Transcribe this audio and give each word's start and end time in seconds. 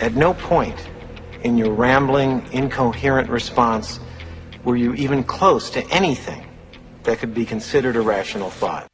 At 0.00 0.14
no 0.14 0.32
point 0.32 0.78
in 1.42 1.58
your 1.58 1.72
rambling, 1.72 2.46
incoherent 2.52 3.28
response 3.28 3.98
were 4.62 4.76
you 4.76 4.94
even 4.94 5.24
close 5.24 5.70
to 5.70 5.84
anything 5.90 6.46
that 7.02 7.18
could 7.18 7.34
be 7.34 7.44
considered 7.44 7.96
a 7.96 8.00
rational 8.00 8.48
thought. 8.48 8.86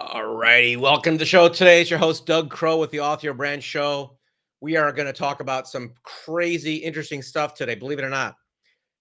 Alrighty, 0.00 0.78
welcome 0.78 1.16
to 1.16 1.18
the 1.18 1.26
show 1.26 1.50
today. 1.50 1.82
It's 1.82 1.90
your 1.90 1.98
host 1.98 2.24
Doug 2.24 2.48
Crow 2.48 2.78
with 2.78 2.90
the 2.90 3.00
Author 3.00 3.34
Brand 3.34 3.62
Show. 3.62 4.16
We 4.62 4.76
are 4.78 4.92
going 4.92 5.08
to 5.08 5.12
talk 5.12 5.40
about 5.40 5.68
some 5.68 5.92
crazy, 6.04 6.76
interesting 6.76 7.20
stuff 7.20 7.52
today. 7.52 7.74
Believe 7.74 7.98
it 7.98 8.04
or 8.04 8.08
not, 8.08 8.36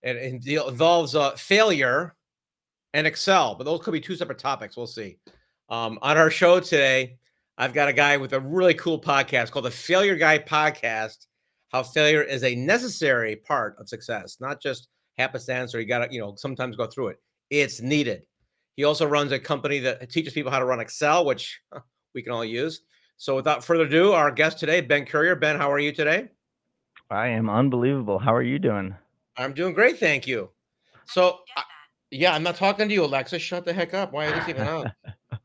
it 0.03 0.17
involves 0.45 1.15
uh, 1.15 1.31
failure 1.37 2.17
and 2.93 3.07
Excel, 3.07 3.55
but 3.55 3.63
those 3.63 3.81
could 3.81 3.91
be 3.91 4.01
two 4.01 4.15
separate 4.15 4.39
topics. 4.39 4.75
We'll 4.75 4.87
see. 4.87 5.17
Um, 5.69 5.97
on 6.01 6.17
our 6.17 6.29
show 6.29 6.59
today, 6.59 7.17
I've 7.57 7.73
got 7.73 7.87
a 7.87 7.93
guy 7.93 8.17
with 8.17 8.33
a 8.33 8.39
really 8.39 8.73
cool 8.73 8.99
podcast 8.99 9.51
called 9.51 9.65
the 9.65 9.71
Failure 9.71 10.15
Guy 10.15 10.39
Podcast. 10.39 11.27
How 11.69 11.83
failure 11.83 12.21
is 12.21 12.43
a 12.43 12.55
necessary 12.55 13.37
part 13.37 13.75
of 13.79 13.87
success, 13.87 14.37
not 14.41 14.61
just 14.61 14.89
happenstance 15.17 15.73
or 15.73 15.79
you 15.79 15.87
got 15.87 15.99
to, 16.05 16.13
you 16.13 16.19
know, 16.19 16.35
sometimes 16.35 16.75
go 16.75 16.87
through 16.87 17.09
it. 17.09 17.17
It's 17.49 17.81
needed. 17.81 18.23
He 18.75 18.83
also 18.83 19.05
runs 19.05 19.31
a 19.31 19.39
company 19.39 19.79
that 19.79 20.09
teaches 20.09 20.33
people 20.33 20.51
how 20.51 20.59
to 20.59 20.65
run 20.65 20.79
Excel, 20.79 21.25
which 21.25 21.61
we 22.13 22.21
can 22.21 22.33
all 22.33 22.45
use. 22.45 22.81
So 23.17 23.35
without 23.35 23.63
further 23.63 23.83
ado, 23.83 24.13
our 24.13 24.31
guest 24.31 24.59
today, 24.59 24.81
Ben 24.81 25.05
Currier. 25.05 25.35
Ben, 25.35 25.57
how 25.57 25.71
are 25.71 25.79
you 25.79 25.91
today? 25.91 26.29
I 27.09 27.27
am 27.27 27.49
unbelievable. 27.49 28.17
How 28.17 28.33
are 28.33 28.41
you 28.41 28.57
doing? 28.57 28.95
I'm 29.37 29.53
doing 29.53 29.73
great, 29.73 29.99
thank 29.99 30.27
you. 30.27 30.49
So, 31.05 31.39
yeah, 32.11 32.33
I'm 32.33 32.43
not 32.43 32.55
talking 32.55 32.87
to 32.87 32.93
you, 32.93 33.05
Alexa. 33.05 33.39
Shut 33.39 33.65
the 33.65 33.73
heck 33.73 33.93
up. 33.93 34.11
Why 34.11 34.25
is 34.25 34.33
this 34.33 34.49
even 34.49 34.67
on? 34.67 34.93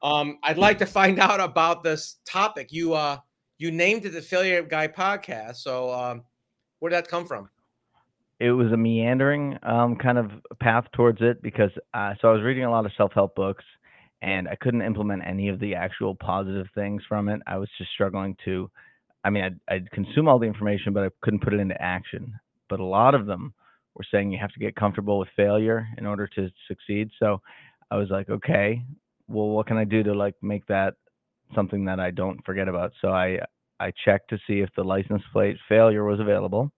um, 0.03 0.39
I'd 0.43 0.59
like 0.59 0.79
to 0.79 0.87
find 0.87 1.19
out 1.29 1.41
about 1.41 1.83
this 1.83 2.17
topic. 2.27 2.73
You 2.73 2.95
uh, 2.95 3.19
you 3.59 3.71
named 3.71 4.05
it 4.05 4.11
the 4.11 4.23
Failure 4.23 4.63
Guy 4.63 4.89
Podcast. 4.89 5.57
So, 5.57 5.93
um, 5.93 6.25
where 6.81 6.91
did 6.91 6.97
that 6.97 7.09
come 7.09 7.27
from? 7.27 7.49
it 8.39 8.51
was 8.51 8.71
a 8.73 8.77
meandering 8.77 9.59
um, 9.63 9.97
kind 9.97 10.19
of 10.19 10.31
path 10.61 10.85
towards 10.93 11.19
it 11.23 11.41
because 11.43 11.71
uh, 11.95 12.13
so 12.21 12.29
I 12.29 12.33
was 12.33 12.43
reading 12.43 12.65
a 12.65 12.71
lot 12.71 12.85
of 12.85 12.93
self-help 12.97 13.35
books 13.35 13.65
and 14.23 14.49
I 14.49 14.57
couldn't 14.57 14.83
implement 14.83 15.23
any 15.27 15.49
of 15.49 15.59
the 15.59 15.75
actual 15.75 16.15
positive 16.15 16.67
things 16.75 17.03
from 17.09 17.29
it. 17.29 17.41
I 17.47 17.57
was 17.57 17.69
just 17.79 17.91
struggling 17.93 18.37
to, 18.45 18.71
I 19.25 19.31
mean, 19.31 19.45
I'd, 19.45 19.61
I'd 19.69 19.91
consume 19.91 20.29
all 20.29 20.39
the 20.39 20.47
information, 20.47 20.93
but 20.93 21.05
I 21.05 21.09
couldn't 21.23 21.43
put 21.43 21.55
it 21.55 21.61
into 21.61 21.81
action. 21.81 22.35
But 22.69 22.81
a 22.81 22.85
lot 22.85 23.15
of 23.15 23.27
them 23.27 23.55
were 23.97 24.05
saying 24.11 24.31
you 24.31 24.39
have 24.39 24.53
to 24.53 24.61
get 24.61 24.77
comfortable 24.77 25.19
with 25.19 25.29
failure 25.37 25.87
in 25.99 26.07
order 26.07 26.27
to 26.29 26.51
succeed. 26.69 27.11
So 27.19 27.41
I 27.91 27.97
was 27.97 28.11
like, 28.11 28.29
okay, 28.29 28.83
well, 29.29 29.49
what 29.49 29.67
can 29.67 29.77
I 29.77 29.85
do 29.85 30.03
to 30.03 30.15
like 30.15 30.35
make 30.43 30.67
that 30.67 30.95
something 31.55 31.85
that 31.87 32.01
I 32.01 32.11
don't 32.11 32.45
forget 32.45 32.69
about? 32.69 32.93
So 33.01 33.09
I 33.09 33.39
I 33.81 33.93
checked 34.05 34.31
to 34.31 34.39
see 34.47 34.61
if 34.61 34.71
the 34.77 34.85
license 34.85 35.23
plate 35.33 35.57
failure 35.69 36.05
was 36.05 36.21
available 36.21 36.71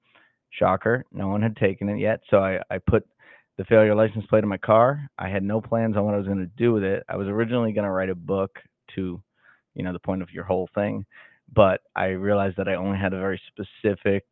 Shocker, 0.50 1.04
no 1.12 1.28
one 1.28 1.42
had 1.42 1.56
taken 1.56 1.88
it 1.88 1.98
yet. 1.98 2.20
So 2.30 2.38
I, 2.38 2.60
I 2.70 2.78
put 2.78 3.06
the 3.56 3.64
failure 3.64 3.94
license 3.94 4.24
plate 4.26 4.44
in 4.44 4.48
my 4.48 4.58
car. 4.58 5.08
I 5.18 5.28
had 5.28 5.42
no 5.42 5.60
plans 5.60 5.96
on 5.96 6.04
what 6.04 6.14
I 6.14 6.18
was 6.18 6.26
going 6.26 6.38
to 6.38 6.50
do 6.56 6.72
with 6.72 6.82
it. 6.82 7.04
I 7.08 7.16
was 7.16 7.28
originally 7.28 7.72
going 7.72 7.84
to 7.84 7.90
write 7.90 8.10
a 8.10 8.14
book 8.14 8.58
to, 8.94 9.22
you 9.74 9.82
know, 9.82 9.92
the 9.92 9.98
point 9.98 10.22
of 10.22 10.30
your 10.32 10.44
whole 10.44 10.68
thing, 10.74 11.04
but 11.54 11.80
I 11.94 12.06
realized 12.06 12.56
that 12.56 12.68
I 12.68 12.74
only 12.74 12.98
had 12.98 13.12
a 13.12 13.18
very 13.18 13.40
specific 13.48 14.24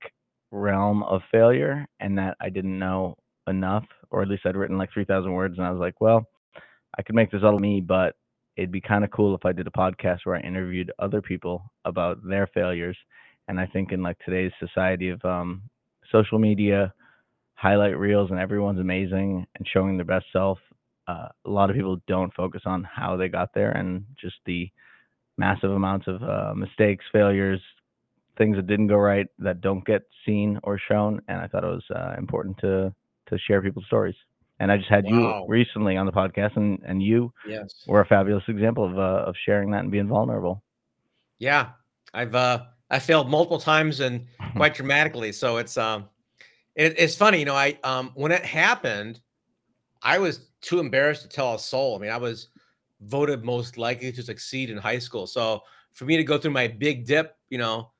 realm 0.50 1.02
of 1.02 1.22
failure 1.30 1.86
and 2.00 2.18
that 2.18 2.36
I 2.40 2.48
didn't 2.48 2.78
know 2.78 3.16
enough, 3.48 3.84
or 4.10 4.22
at 4.22 4.28
least 4.28 4.42
I'd 4.46 4.56
written 4.56 4.78
like 4.78 4.92
3,000 4.92 5.32
words. 5.32 5.58
And 5.58 5.66
I 5.66 5.70
was 5.70 5.80
like, 5.80 6.00
well, 6.00 6.26
I 6.98 7.02
could 7.02 7.14
make 7.14 7.30
this 7.30 7.42
all 7.44 7.58
me, 7.58 7.80
but 7.80 8.16
it'd 8.56 8.72
be 8.72 8.80
kind 8.80 9.04
of 9.04 9.10
cool 9.10 9.34
if 9.34 9.44
I 9.44 9.52
did 9.52 9.66
a 9.66 9.70
podcast 9.70 10.20
where 10.24 10.36
I 10.36 10.40
interviewed 10.40 10.92
other 10.98 11.20
people 11.20 11.62
about 11.84 12.18
their 12.26 12.46
failures. 12.48 12.96
And 13.48 13.60
I 13.60 13.66
think 13.66 13.92
in 13.92 14.02
like 14.02 14.18
today's 14.24 14.52
society 14.58 15.10
of 15.10 15.24
um, 15.24 15.62
social 16.10 16.38
media, 16.38 16.92
highlight 17.54 17.98
reels, 17.98 18.30
and 18.30 18.40
everyone's 18.40 18.80
amazing 18.80 19.46
and 19.56 19.68
showing 19.72 19.96
their 19.96 20.06
best 20.06 20.26
self. 20.32 20.58
Uh, 21.06 21.28
a 21.44 21.50
lot 21.50 21.70
of 21.70 21.76
people 21.76 22.00
don't 22.08 22.34
focus 22.34 22.62
on 22.66 22.82
how 22.84 23.16
they 23.16 23.28
got 23.28 23.50
there 23.54 23.70
and 23.72 24.04
just 24.20 24.36
the 24.44 24.68
massive 25.38 25.70
amounts 25.70 26.06
of 26.08 26.22
uh, 26.22 26.52
mistakes, 26.54 27.04
failures, 27.12 27.60
things 28.36 28.56
that 28.56 28.66
didn't 28.66 28.88
go 28.88 28.96
right 28.96 29.26
that 29.38 29.60
don't 29.60 29.84
get 29.84 30.02
seen 30.24 30.58
or 30.62 30.78
shown. 30.78 31.20
And 31.28 31.40
I 31.40 31.46
thought 31.46 31.64
it 31.64 31.68
was 31.68 31.84
uh, 31.94 32.14
important 32.18 32.58
to 32.58 32.94
to 33.28 33.38
share 33.38 33.60
people's 33.60 33.86
stories. 33.86 34.14
And 34.58 34.72
I 34.72 34.78
just 34.78 34.88
had 34.88 35.04
wow. 35.04 35.44
you 35.44 35.46
recently 35.48 35.96
on 35.96 36.06
the 36.06 36.12
podcast, 36.12 36.56
and 36.56 36.78
and 36.86 37.02
you 37.02 37.32
yes. 37.46 37.84
were 37.86 38.00
a 38.00 38.06
fabulous 38.06 38.44
example 38.48 38.84
of 38.84 38.98
uh, 38.98 39.28
of 39.28 39.34
sharing 39.44 39.70
that 39.72 39.80
and 39.80 39.90
being 39.90 40.08
vulnerable. 40.08 40.62
Yeah, 41.38 41.70
I've 42.14 42.34
uh, 42.34 42.64
I 42.90 42.98
failed 42.98 43.28
multiple 43.28 43.58
times 43.58 44.00
and 44.00 44.26
quite 44.56 44.74
dramatically. 44.74 45.32
So 45.32 45.58
it's 45.58 45.76
um, 45.76 46.08
it, 46.74 46.94
it's 46.98 47.16
funny, 47.16 47.40
you 47.40 47.44
know. 47.44 47.54
I 47.54 47.78
um, 47.84 48.12
when 48.14 48.32
it 48.32 48.44
happened, 48.44 49.20
I 50.02 50.18
was 50.18 50.50
too 50.62 50.78
embarrassed 50.78 51.22
to 51.22 51.28
tell 51.28 51.54
a 51.54 51.58
soul. 51.58 51.96
I 51.96 51.98
mean, 51.98 52.10
I 52.10 52.16
was 52.16 52.48
voted 53.02 53.44
most 53.44 53.76
likely 53.76 54.10
to 54.12 54.22
succeed 54.22 54.70
in 54.70 54.78
high 54.78 54.98
school. 54.98 55.26
So 55.26 55.62
for 55.92 56.04
me 56.04 56.16
to 56.16 56.24
go 56.24 56.38
through 56.38 56.52
my 56.52 56.68
big 56.68 57.06
dip, 57.06 57.36
you 57.50 57.58
know, 57.58 57.90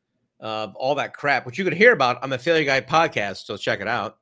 uh, 0.41 0.69
all 0.75 0.95
that 0.97 1.15
crap, 1.15 1.47
which 1.47 1.59
you 1.59 1.65
could 1.65 1.75
hear 1.75 1.93
about 1.93 2.23
on 2.23 2.31
the 2.31 2.39
Failure 2.39 2.65
Guy 2.65 2.81
podcast, 2.81 3.45
so 3.47 3.57
check 3.57 3.81
it 3.81 3.89
out. 3.89 4.19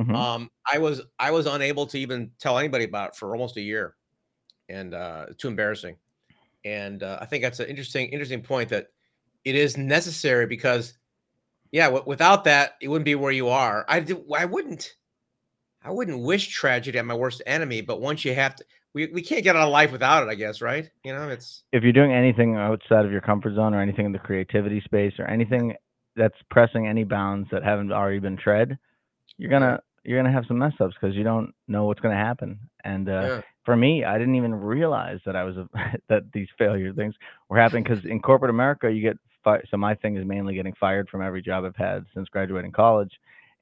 Mm-hmm. 0.00 0.14
Um, 0.14 0.50
I 0.70 0.78
was 0.78 1.02
I 1.18 1.30
was 1.30 1.46
unable 1.46 1.86
to 1.86 1.98
even 1.98 2.30
tell 2.38 2.58
anybody 2.58 2.84
about 2.84 3.10
it 3.10 3.16
for 3.16 3.32
almost 3.34 3.56
a 3.56 3.60
year, 3.60 3.96
and 4.68 4.94
uh, 4.94 5.26
too 5.36 5.48
embarrassing. 5.48 5.96
And 6.64 7.02
uh, 7.02 7.18
I 7.20 7.26
think 7.26 7.42
that's 7.42 7.60
an 7.60 7.68
interesting 7.68 8.08
interesting 8.08 8.42
point 8.42 8.68
that 8.70 8.88
it 9.44 9.54
is 9.54 9.76
necessary 9.76 10.46
because 10.46 10.94
yeah 11.72 11.86
w- 11.86 12.04
without 12.06 12.44
that 12.44 12.72
it 12.80 12.88
wouldn't 12.88 13.04
be 13.04 13.14
where 13.14 13.32
you 13.32 13.48
are 13.48 13.84
i 13.88 14.00
do, 14.00 14.24
i 14.36 14.44
wouldn't 14.44 14.94
i 15.82 15.90
wouldn't 15.90 16.22
wish 16.22 16.48
tragedy 16.48 16.98
on 16.98 17.06
my 17.06 17.14
worst 17.14 17.42
enemy 17.46 17.80
but 17.80 18.00
once 18.00 18.24
you 18.24 18.34
have 18.34 18.56
to 18.56 18.64
we, 18.98 19.06
we 19.12 19.22
can't 19.22 19.44
get 19.44 19.56
out 19.56 19.66
of 19.66 19.72
life 19.72 19.92
without 19.92 20.22
it 20.22 20.28
i 20.28 20.34
guess 20.34 20.60
right? 20.60 20.90
You 21.04 21.12
know 21.12 21.28
it's 21.28 21.62
if 21.72 21.82
you're 21.82 21.92
doing 21.92 22.12
anything 22.12 22.56
outside 22.56 23.04
of 23.04 23.12
your 23.12 23.20
comfort 23.20 23.54
zone 23.54 23.74
or 23.74 23.80
anything 23.80 24.06
in 24.06 24.12
the 24.12 24.18
creativity 24.18 24.80
space 24.80 25.14
or 25.18 25.26
anything 25.26 25.74
that's 26.16 26.36
pressing 26.50 26.86
any 26.86 27.04
bounds 27.04 27.48
that 27.52 27.62
haven't 27.62 27.92
already 27.92 28.18
been 28.18 28.36
tread 28.36 28.78
you're 29.36 29.50
gonna 29.50 29.80
you're 30.04 30.18
gonna 30.18 30.32
have 30.32 30.44
some 30.46 30.58
mess 30.58 30.72
ups 30.80 30.94
because 31.00 31.14
you 31.16 31.24
don't 31.24 31.54
know 31.66 31.84
what's 31.84 32.00
gonna 32.00 32.14
happen. 32.14 32.58
And 32.84 33.08
uh, 33.08 33.12
yeah. 33.12 33.40
for 33.64 33.76
me 33.76 34.04
i 34.04 34.18
didn't 34.18 34.34
even 34.36 34.54
realize 34.54 35.20
that 35.26 35.36
i 35.36 35.44
was 35.44 35.56
a, 35.56 35.68
that 36.08 36.22
these 36.32 36.48
failure 36.58 36.92
things 36.92 37.14
were 37.48 37.58
happening 37.58 37.84
because 37.84 38.04
in 38.04 38.20
corporate 38.20 38.50
america 38.50 38.90
you 38.90 39.02
get 39.02 39.18
fi- 39.48 39.62
so 39.70 39.76
my 39.76 39.94
thing 39.94 40.16
is 40.16 40.26
mainly 40.26 40.54
getting 40.54 40.74
fired 40.78 41.08
from 41.08 41.22
every 41.22 41.42
job 41.42 41.64
I've 41.64 41.76
had 41.76 42.04
since 42.14 42.28
graduating 42.28 42.72
college, 42.72 43.12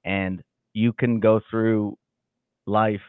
and 0.05 0.43
you 0.73 0.93
can 0.93 1.21
go 1.21 1.41
through 1.51 1.97
life 2.67 3.01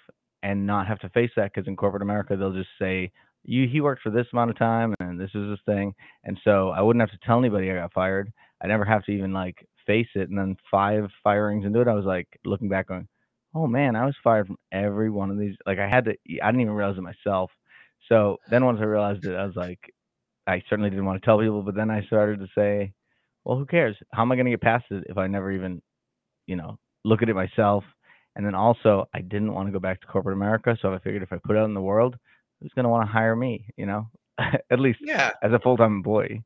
and 0.44 0.66
not 0.66 0.88
have 0.88 1.00
to 1.00 1.10
face 1.10 1.32
that 1.36 1.52
because 1.54 1.68
in 1.68 1.76
corporate 1.76 2.02
America 2.02 2.36
they'll 2.36 2.54
just 2.54 2.70
say 2.80 3.12
you 3.44 3.68
he 3.68 3.82
worked 3.82 4.02
for 4.02 4.10
this 4.10 4.28
amount 4.34 4.50
of 4.50 4.58
time 4.58 4.94
and 5.00 5.20
this 5.20 5.32
is 5.34 5.50
his 5.50 5.60
thing, 5.66 5.94
and 6.24 6.38
so 6.44 6.70
I 6.70 6.82
wouldn't 6.82 7.02
have 7.02 7.18
to 7.18 7.26
tell 7.26 7.40
anybody 7.40 7.72
I 7.72 7.76
got 7.76 7.94
fired. 7.94 8.32
I 8.62 8.68
never 8.68 8.86
have 8.86 9.04
to 9.06 9.12
even 9.12 9.34
like 9.34 9.66
face 9.88 10.08
it. 10.16 10.30
And 10.30 10.38
then 10.38 10.58
five 10.70 11.10
firings 11.24 11.66
into 11.66 11.82
it, 11.82 11.88
I 11.88 11.94
was 11.94 12.06
like 12.06 12.28
looking 12.46 12.70
back 12.70 12.92
on, 12.92 13.08
oh 13.56 13.66
man, 13.66 13.96
I 13.96 14.06
was 14.06 14.16
fired 14.24 14.48
from 14.48 14.58
every 14.72 15.10
one 15.10 15.32
of 15.32 15.40
these. 15.40 15.56
Like 15.66 15.80
I 15.80 15.88
had 15.88 16.06
to, 16.06 16.12
I 16.44 16.48
didn't 16.48 16.62
even 16.62 16.74
realize 16.74 16.98
it 16.98 17.02
myself. 17.02 17.50
So 18.10 18.38
then 18.50 18.66
once 18.66 18.80
I 18.82 18.86
realized 18.86 19.26
it, 19.26 19.36
I 19.36 19.46
was 19.46 19.56
like, 19.56 19.80
I 20.46 20.62
certainly 20.70 20.90
didn't 20.90 21.06
want 21.06 21.22
to 21.22 21.26
tell 21.26 21.40
people, 21.40 21.64
but 21.64 21.76
then 21.76 21.90
I 21.90 22.06
started 22.06 22.40
to 22.40 22.48
say, 22.56 22.94
well, 23.44 23.58
who 23.58 23.66
cares? 23.66 23.96
How 24.14 24.22
am 24.22 24.32
I 24.32 24.36
going 24.36 24.46
to 24.46 24.52
get 24.52 24.62
past 24.62 24.86
it 24.92 25.06
if 25.08 25.18
I 25.18 25.28
never 25.28 25.52
even, 25.52 25.82
you 26.46 26.56
know, 26.56 26.78
look 27.04 27.22
at 27.22 27.30
it 27.30 27.36
myself? 27.36 27.84
And 28.38 28.46
then 28.46 28.54
also, 28.54 29.10
I 29.16 29.22
didn't 29.22 29.54
want 29.54 29.68
to 29.68 29.72
go 29.72 29.80
back 29.80 30.00
to 30.02 30.08
corporate 30.08 30.38
America, 30.38 30.78
so 30.80 30.94
I 30.94 31.00
figured 31.00 31.24
if 31.24 31.34
I 31.34 31.38
put 31.44 31.56
it 31.56 31.60
out 31.60 31.66
in 31.66 31.74
the 31.74 31.82
world, 31.82 32.16
who's 32.62 32.72
going 32.76 32.84
to 32.84 32.90
want 32.90 33.08
to 33.08 33.12
hire 33.12 33.36
me? 33.36 33.66
You 33.78 33.88
know, 33.88 34.10
at 34.38 34.80
least 34.80 35.00
yeah, 35.02 35.32
as 35.42 35.52
a 35.52 35.60
full 35.60 35.76
time 35.76 35.96
employee. 35.96 36.44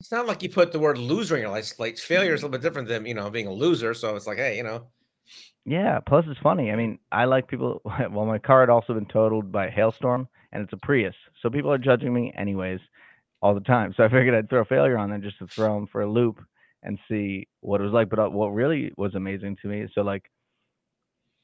It's 0.00 0.10
not 0.10 0.26
like 0.26 0.42
you 0.42 0.48
put 0.48 0.72
the 0.72 0.78
word 0.78 0.96
loser 0.96 1.36
in 1.36 1.42
your 1.42 1.50
life. 1.50 1.78
Like 1.78 1.98
failure 1.98 2.32
is 2.32 2.42
a 2.42 2.46
little 2.46 2.58
bit 2.58 2.62
different 2.62 2.88
than 2.88 3.04
you 3.04 3.12
know 3.12 3.28
being 3.28 3.46
a 3.46 3.52
loser. 3.52 3.92
So 3.92 4.16
it's 4.16 4.26
like, 4.26 4.38
hey, 4.38 4.56
you 4.56 4.62
know. 4.62 4.86
Yeah. 5.66 6.00
Plus, 6.00 6.24
it's 6.28 6.40
funny. 6.40 6.70
I 6.70 6.76
mean, 6.76 6.98
I 7.12 7.26
like 7.26 7.46
people. 7.46 7.82
Well, 8.10 8.24
my 8.24 8.38
car 8.38 8.60
had 8.60 8.70
also 8.70 8.94
been 8.94 9.06
totaled 9.06 9.52
by 9.52 9.66
a 9.66 9.70
hailstorm, 9.70 10.28
and 10.52 10.62
it's 10.62 10.72
a 10.72 10.78
Prius, 10.78 11.14
so 11.42 11.50
people 11.50 11.70
are 11.70 11.78
judging 11.78 12.14
me 12.14 12.32
anyways 12.38 12.80
all 13.42 13.52
the 13.54 13.60
time. 13.60 13.92
So 13.96 14.02
I 14.02 14.08
figured 14.08 14.34
I'd 14.34 14.48
throw 14.48 14.64
failure 14.64 14.96
on 14.96 15.10
there 15.10 15.18
just 15.18 15.38
to 15.40 15.46
throw 15.46 15.74
them 15.74 15.88
for 15.92 16.00
a 16.00 16.10
loop 16.10 16.40
and 16.82 16.98
see 17.06 17.48
what 17.60 17.82
it 17.82 17.84
was 17.84 17.92
like. 17.92 18.08
But 18.08 18.18
uh, 18.18 18.30
what 18.30 18.48
really 18.48 18.92
was 18.96 19.14
amazing 19.14 19.58
to 19.60 19.68
me 19.68 19.82
is 19.82 19.90
so 19.94 20.00
like 20.00 20.24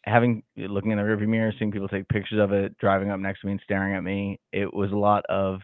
having 0.04 0.42
looking 0.56 0.90
in 0.90 0.98
the 0.98 1.04
rearview 1.04 1.28
mirror, 1.28 1.52
seeing 1.58 1.72
people 1.72 1.88
take 1.88 2.08
pictures 2.08 2.40
of 2.40 2.52
it, 2.52 2.76
driving 2.78 3.10
up 3.10 3.20
next 3.20 3.40
to 3.40 3.46
me 3.46 3.52
and 3.52 3.60
staring 3.64 3.94
at 3.94 4.02
me. 4.02 4.38
It 4.52 4.72
was 4.72 4.92
a 4.92 4.96
lot 4.96 5.24
of 5.28 5.60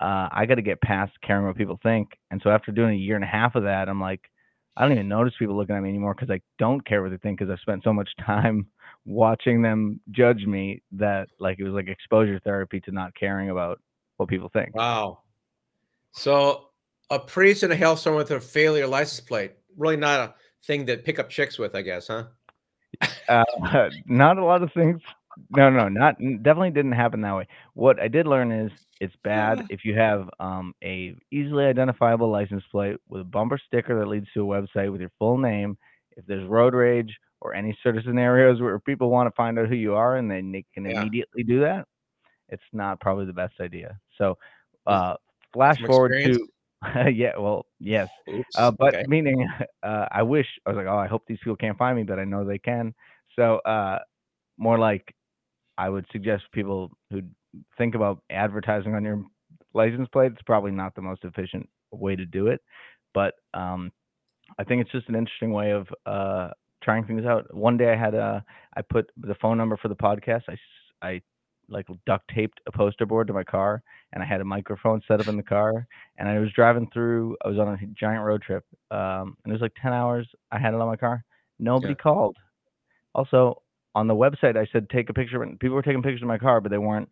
uh, 0.00 0.28
I 0.30 0.46
got 0.46 0.56
to 0.56 0.62
get 0.62 0.80
past 0.80 1.12
caring 1.26 1.46
what 1.46 1.56
people 1.56 1.78
think. 1.82 2.10
And 2.30 2.40
so 2.42 2.50
after 2.50 2.70
doing 2.70 2.94
a 2.94 2.98
year 2.98 3.16
and 3.16 3.24
a 3.24 3.28
half 3.28 3.56
of 3.56 3.64
that, 3.64 3.88
I'm 3.88 4.00
like, 4.00 4.20
I 4.76 4.82
don't 4.82 4.92
even 4.92 5.08
notice 5.08 5.34
people 5.38 5.56
looking 5.56 5.74
at 5.74 5.82
me 5.82 5.88
anymore 5.88 6.14
because 6.14 6.30
I 6.30 6.40
don't 6.58 6.86
care 6.86 7.02
what 7.02 7.10
they 7.10 7.16
think 7.16 7.38
because 7.38 7.50
I've 7.50 7.60
spent 7.60 7.82
so 7.82 7.92
much 7.92 8.08
time 8.24 8.66
watching 9.04 9.62
them 9.62 10.00
judge 10.10 10.44
me 10.46 10.82
that 10.92 11.28
like 11.40 11.58
it 11.58 11.64
was 11.64 11.72
like 11.72 11.88
exposure 11.88 12.40
therapy 12.44 12.80
to 12.80 12.92
not 12.92 13.14
caring 13.18 13.50
about 13.50 13.80
what 14.18 14.28
people 14.28 14.50
think. 14.52 14.74
Wow. 14.74 15.20
So 16.12 16.68
a 17.10 17.18
Prius 17.18 17.62
in 17.62 17.72
a 17.72 17.76
hailstorm 17.76 18.16
with 18.16 18.30
a 18.30 18.40
failure 18.40 18.86
license 18.86 19.20
plate. 19.20 19.52
Really 19.76 19.96
not 19.96 20.20
a 20.20 20.34
thing 20.64 20.84
that 20.86 21.04
pick 21.04 21.18
up 21.18 21.28
chicks 21.28 21.58
with, 21.58 21.74
I 21.74 21.82
guess, 21.82 22.08
huh? 22.08 22.24
Uh, 23.28 23.44
not 24.06 24.38
a 24.38 24.44
lot 24.44 24.62
of 24.62 24.72
things. 24.72 25.00
No, 25.50 25.70
no, 25.70 25.88
not 25.88 26.16
definitely 26.42 26.70
didn't 26.70 26.92
happen 26.92 27.20
that 27.22 27.36
way. 27.36 27.46
What 27.74 28.00
I 28.00 28.08
did 28.08 28.26
learn 28.26 28.50
is 28.50 28.70
it's 29.00 29.14
bad 29.22 29.62
if 29.68 29.84
you 29.84 29.94
have 29.96 30.28
um, 30.40 30.74
a 30.82 31.14
easily 31.30 31.64
identifiable 31.64 32.30
license 32.30 32.64
plate 32.70 32.96
with 33.08 33.22
a 33.22 33.24
bumper 33.24 33.58
sticker 33.66 33.98
that 33.98 34.08
leads 34.08 34.26
to 34.34 34.42
a 34.52 34.62
website 34.62 34.90
with 34.90 35.00
your 35.00 35.12
full 35.18 35.38
name. 35.38 35.76
If 36.16 36.26
there's 36.26 36.46
road 36.48 36.74
rage 36.74 37.16
or 37.40 37.54
any 37.54 37.76
sort 37.82 37.96
of 37.96 38.04
scenarios 38.04 38.60
where 38.60 38.78
people 38.80 39.10
want 39.10 39.28
to 39.28 39.34
find 39.36 39.58
out 39.58 39.68
who 39.68 39.76
you 39.76 39.94
are 39.94 40.16
and 40.16 40.28
then 40.30 40.50
they 40.50 40.64
can 40.74 40.86
Yeah. 40.86 41.02
immediately 41.02 41.44
do 41.44 41.60
that, 41.60 41.86
it's 42.48 42.62
not 42.72 43.00
probably 43.00 43.26
the 43.26 43.32
best 43.32 43.54
idea. 43.60 43.98
So, 44.16 44.36
uh, 44.86 45.14
flash 45.52 45.78
forward 45.84 46.12
experience? 46.12 46.38
yeah, 47.12 47.32
well, 47.38 47.66
yes. 47.80 48.08
Oops. 48.28 48.56
Uh, 48.56 48.70
but 48.70 48.94
okay. 48.94 49.04
meaning, 49.08 49.46
uh, 49.82 50.06
I 50.10 50.22
wish 50.22 50.46
I 50.66 50.70
was 50.70 50.76
like, 50.76 50.86
oh, 50.86 50.98
I 50.98 51.06
hope 51.06 51.22
these 51.26 51.38
people 51.42 51.56
can't 51.56 51.78
find 51.78 51.96
me, 51.96 52.04
but 52.04 52.18
I 52.18 52.24
know 52.24 52.44
they 52.44 52.58
can. 52.58 52.94
So, 53.36 53.56
uh, 53.58 53.98
more 54.58 54.78
like, 54.78 55.14
I 55.76 55.88
would 55.88 56.06
suggest 56.12 56.44
people 56.52 56.90
who 57.10 57.22
think 57.76 57.94
about 57.94 58.22
advertising 58.30 58.94
on 58.94 59.04
your 59.04 59.22
license 59.74 60.08
plate. 60.12 60.32
It's 60.32 60.42
probably 60.42 60.72
not 60.72 60.94
the 60.94 61.02
most 61.02 61.24
efficient 61.24 61.68
way 61.92 62.16
to 62.16 62.26
do 62.26 62.48
it, 62.48 62.60
but 63.14 63.34
um, 63.54 63.92
I 64.58 64.64
think 64.64 64.82
it's 64.82 64.92
just 64.92 65.08
an 65.08 65.14
interesting 65.14 65.52
way 65.52 65.70
of 65.70 65.88
uh, 66.06 66.50
trying 66.82 67.04
things 67.04 67.24
out. 67.24 67.52
One 67.54 67.76
day 67.76 67.92
I 67.92 67.96
had 67.96 68.14
a, 68.14 68.44
I 68.76 68.82
put 68.82 69.10
the 69.16 69.36
phone 69.36 69.58
number 69.58 69.76
for 69.76 69.88
the 69.88 69.96
podcast. 69.96 70.42
I, 70.48 71.06
I 71.06 71.22
like 71.68 71.86
duct 72.06 72.28
taped 72.34 72.60
a 72.66 72.72
poster 72.72 73.06
board 73.06 73.26
to 73.28 73.32
my 73.32 73.44
car, 73.44 73.82
and 74.12 74.22
I 74.22 74.26
had 74.26 74.40
a 74.40 74.44
microphone 74.44 75.00
set 75.06 75.20
up 75.20 75.28
in 75.28 75.36
the 75.36 75.42
car. 75.42 75.86
And 76.18 76.28
I 76.28 76.38
was 76.38 76.50
driving 76.52 76.88
through. 76.92 77.36
I 77.44 77.48
was 77.48 77.58
on 77.58 77.68
a 77.68 77.78
giant 77.98 78.24
road 78.24 78.42
trip, 78.42 78.64
um, 78.90 79.36
and 79.44 79.46
it 79.46 79.52
was 79.52 79.60
like 79.60 79.74
ten 79.80 79.92
hours. 79.92 80.28
I 80.50 80.58
had 80.58 80.74
it 80.74 80.80
on 80.80 80.86
my 80.88 80.96
car. 80.96 81.24
Nobody 81.58 81.92
Yeah. 81.94 82.02
called. 82.02 82.36
Also, 83.14 83.62
on 83.94 84.06
the 84.06 84.14
website, 84.14 84.56
I 84.56 84.66
said 84.72 84.88
take 84.90 85.10
a 85.10 85.14
picture. 85.14 85.42
and 85.42 85.58
People 85.58 85.74
were 85.76 85.82
taking 85.82 86.02
pictures 86.02 86.22
of 86.22 86.28
my 86.28 86.38
car, 86.38 86.60
but 86.60 86.70
they 86.70 86.78
weren't. 86.78 87.08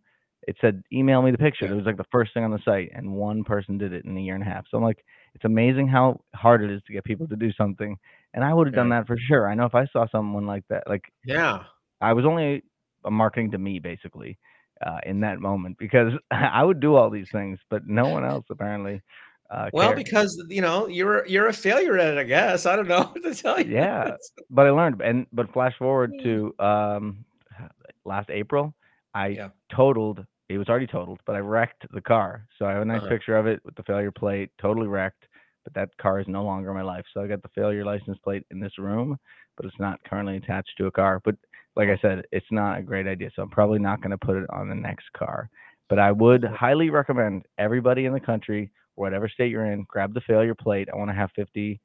It 0.46 0.56
said 0.60 0.82
email 0.92 1.22
me 1.22 1.32
the 1.32 1.38
picture. 1.38 1.64
Yeah. 1.64 1.72
It 1.72 1.76
was 1.76 1.86
like 1.86 1.96
the 1.96 2.04
first 2.12 2.32
thing 2.32 2.44
on 2.44 2.52
the 2.52 2.60
site, 2.64 2.92
and 2.94 3.14
one 3.14 3.42
person 3.42 3.78
did 3.78 3.92
it 3.92 4.04
in 4.04 4.16
a 4.16 4.20
year 4.20 4.34
and 4.34 4.42
a 4.44 4.46
half. 4.46 4.64
So 4.70 4.76
I'm 4.76 4.84
like, 4.84 5.04
it's 5.34 5.44
amazing 5.44 5.88
how 5.88 6.20
hard 6.34 6.62
it 6.62 6.70
is 6.70 6.82
to 6.86 6.92
get 6.92 7.02
people 7.04 7.26
to 7.28 7.36
do 7.36 7.50
something. 7.52 7.96
And 8.32 8.44
I 8.44 8.54
would 8.54 8.66
have 8.68 8.74
done 8.74 8.90
that 8.90 9.06
for 9.06 9.16
sure. 9.18 9.48
I 9.48 9.54
know 9.54 9.64
if 9.64 9.74
I 9.74 9.86
saw 9.86 10.06
someone 10.08 10.46
like 10.46 10.64
that, 10.68 10.84
like 10.88 11.04
Yeah. 11.24 11.64
I 12.00 12.12
was 12.12 12.24
only 12.24 12.62
marketing 13.10 13.50
to 13.52 13.58
me 13.58 13.78
basically 13.78 14.38
uh, 14.86 14.98
in 15.04 15.20
that 15.20 15.40
moment 15.40 15.76
because 15.78 16.12
I 16.30 16.62
would 16.64 16.80
do 16.80 16.94
all 16.96 17.10
these 17.10 17.30
things, 17.32 17.58
but 17.70 17.86
no 17.86 18.08
one 18.08 18.24
else 18.24 18.46
apparently. 18.50 19.02
Uh, 19.50 19.70
Well, 19.72 19.92
cared. 19.92 19.96
because 19.96 20.42
you 20.48 20.60
know 20.62 20.86
you're 20.86 21.26
you're 21.26 21.48
a 21.48 21.52
failure 21.52 21.98
at 21.98 22.14
it, 22.14 22.18
I 22.18 22.24
guess. 22.24 22.66
I 22.66 22.76
don't 22.76 22.88
know 22.88 23.02
what 23.12 23.22
to 23.22 23.34
tell 23.34 23.60
you. 23.60 23.74
Yeah. 23.74 24.16
but 24.50 24.66
I 24.66 24.70
learned. 24.70 25.00
And 25.02 25.26
but 25.32 25.52
flash 25.52 25.74
forward 25.78 26.12
Mm. 26.12 26.22
to 26.22 26.54
um, 26.64 27.24
last 28.04 28.30
April, 28.30 28.74
I 29.14 29.28
Yeah. 29.28 29.48
totaled. 29.74 30.24
It 30.48 30.58
was 30.58 30.68
already 30.68 30.86
totaled, 30.86 31.20
but 31.26 31.34
I 31.34 31.40
wrecked 31.40 31.86
the 31.92 32.00
car. 32.00 32.46
So 32.58 32.66
I 32.66 32.72
have 32.72 32.82
a 32.82 32.84
nice 32.84 32.98
Uh-huh. 32.98 33.08
picture 33.08 33.36
of 33.36 33.46
it 33.46 33.60
with 33.64 33.74
the 33.74 33.82
failure 33.82 34.12
plate, 34.12 34.50
totally 34.60 34.86
wrecked. 34.86 35.26
But 35.64 35.74
that 35.74 35.96
car 35.98 36.20
is 36.20 36.28
no 36.28 36.44
longer 36.44 36.70
in 36.70 36.76
my 36.76 36.82
life. 36.82 37.04
So 37.12 37.20
I 37.20 37.26
got 37.26 37.42
the 37.42 37.48
failure 37.48 37.84
license 37.84 38.18
plate 38.22 38.44
in 38.50 38.60
this 38.60 38.78
room, 38.78 39.18
but 39.56 39.66
it's 39.66 39.78
not 39.80 39.98
currently 40.04 40.36
attached 40.36 40.70
to 40.78 40.86
a 40.86 40.92
car. 40.92 41.20
But 41.24 41.34
like 41.76 41.88
I 41.90 41.98
said, 42.00 42.24
it's 42.32 42.46
not 42.50 42.78
a 42.78 42.82
great 42.82 43.06
idea. 43.06 43.30
So 43.36 43.42
I'm 43.42 43.50
probably 43.50 43.78
not 43.78 44.00
going 44.00 44.10
to 44.10 44.18
put 44.18 44.36
it 44.36 44.48
on 44.50 44.68
the 44.68 44.74
next 44.74 45.12
car. 45.12 45.50
But 45.88 45.98
I 45.98 46.10
would 46.10 46.42
highly 46.42 46.90
recommend 46.90 47.44
everybody 47.58 48.06
in 48.06 48.12
the 48.12 48.20
country, 48.20 48.72
whatever 48.96 49.28
state 49.28 49.50
you're 49.50 49.66
in, 49.66 49.84
grab 49.88 50.14
the 50.14 50.20
failure 50.22 50.54
plate. 50.54 50.88
I 50.92 50.96
want 50.96 51.10
to 51.10 51.14
have 51.14 51.30
50 51.36 51.80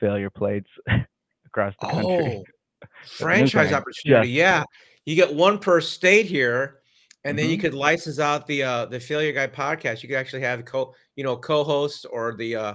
failure 0.00 0.30
plates 0.30 0.68
across 1.46 1.74
the 1.80 1.86
country. 1.86 2.44
Oh, 2.82 2.88
franchise 3.18 3.72
opportunity. 3.72 4.28
Just- 4.28 4.36
Yeah, 4.36 4.64
you 5.04 5.14
get 5.14 5.32
one 5.32 5.58
per 5.58 5.80
state 5.80 6.26
here, 6.26 6.80
and 7.24 7.38
then 7.38 7.50
you 7.50 7.56
Mhm. 7.56 7.60
could 7.60 7.74
license 7.74 8.18
out 8.18 8.46
the 8.46 8.62
uh, 8.62 8.86
the 8.86 8.98
Failure 8.98 9.32
Guy 9.32 9.46
podcast. 9.46 10.02
You 10.02 10.08
could 10.08 10.18
actually 10.18 10.42
have 10.42 10.64
co 10.64 10.92
you 11.14 11.22
know 11.22 11.36
co-hosts 11.36 12.04
or 12.04 12.34
the 12.36 12.56
uh, 12.56 12.74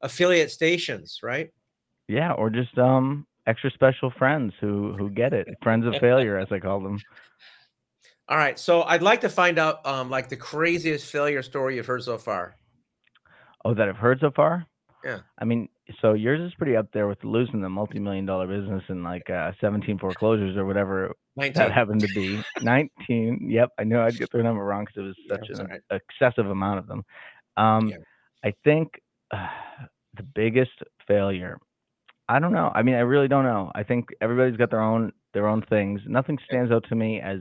affiliate 0.00 0.50
stations, 0.50 1.20
right? 1.22 1.50
Yeah, 2.08 2.32
or 2.32 2.48
just 2.48 2.76
um 2.78 3.26
extra 3.46 3.70
special 3.70 4.10
friends 4.10 4.52
who 4.60 4.94
who 4.96 5.10
get 5.10 5.32
it. 5.32 5.48
Friends 5.62 5.86
of 5.86 5.94
failure 6.00 6.38
as 6.38 6.48
I 6.50 6.58
call 6.58 6.80
them. 6.80 6.98
All 8.28 8.36
right, 8.36 8.58
so 8.58 8.82
I'd 8.82 9.02
like 9.02 9.20
to 9.20 9.28
find 9.28 9.56
out 9.58 9.86
um, 9.86 10.10
like 10.10 10.28
the 10.28 10.36
craziest 10.36 11.06
failure 11.10 11.42
story 11.42 11.76
you've 11.76 11.86
heard 11.86 12.02
so 12.02 12.18
far. 12.18 12.56
Oh, 13.64 13.72
that 13.74 13.88
I've 13.88 13.96
heard 13.96 14.18
so 14.20 14.32
far? 14.34 14.66
Yeah. 15.04 15.20
I 15.38 15.44
mean, 15.44 15.68
so 16.02 16.14
yours 16.14 16.40
is 16.40 16.52
pretty 16.54 16.74
up 16.74 16.88
there 16.92 17.06
with 17.06 17.22
losing 17.22 17.60
the 17.60 17.68
multi-million 17.68 18.26
dollar 18.26 18.48
business 18.48 18.82
and 18.88 19.04
like 19.04 19.30
uh 19.30 19.52
17 19.60 19.98
foreclosures 19.98 20.56
or 20.56 20.64
whatever 20.64 21.14
Nineteen. 21.36 21.62
that 21.62 21.72
happened 21.72 22.00
to 22.00 22.08
be. 22.08 22.42
19. 22.62 23.48
Yep, 23.48 23.70
I 23.78 23.84
knew 23.84 24.00
I'd 24.00 24.18
get 24.18 24.30
the 24.32 24.42
number 24.42 24.64
wrong 24.64 24.84
because 24.86 24.96
it 25.00 25.06
was 25.06 25.16
such 25.28 25.48
it's 25.50 25.60
an 25.60 25.66
right. 25.66 25.80
excessive 25.90 26.50
amount 26.50 26.80
of 26.80 26.88
them. 26.88 27.04
Um 27.56 27.88
Yeah. 27.88 27.98
I 28.44 28.54
think 28.64 29.00
uh, 29.30 29.46
the 30.16 30.22
biggest 30.24 30.82
failure. 31.06 31.58
I 32.28 32.38
don't 32.40 32.52
know. 32.52 32.72
I 32.74 32.82
mean, 32.82 32.94
I 32.94 33.00
really 33.00 33.28
don't 33.28 33.44
know. 33.44 33.70
I 33.74 33.82
think 33.82 34.08
everybody's 34.20 34.56
got 34.56 34.70
their 34.70 34.80
own 34.80 35.12
their 35.32 35.46
own 35.46 35.62
things. 35.68 36.00
Nothing 36.06 36.38
stands 36.48 36.72
out 36.72 36.84
to 36.88 36.94
me 36.96 37.20
as 37.20 37.38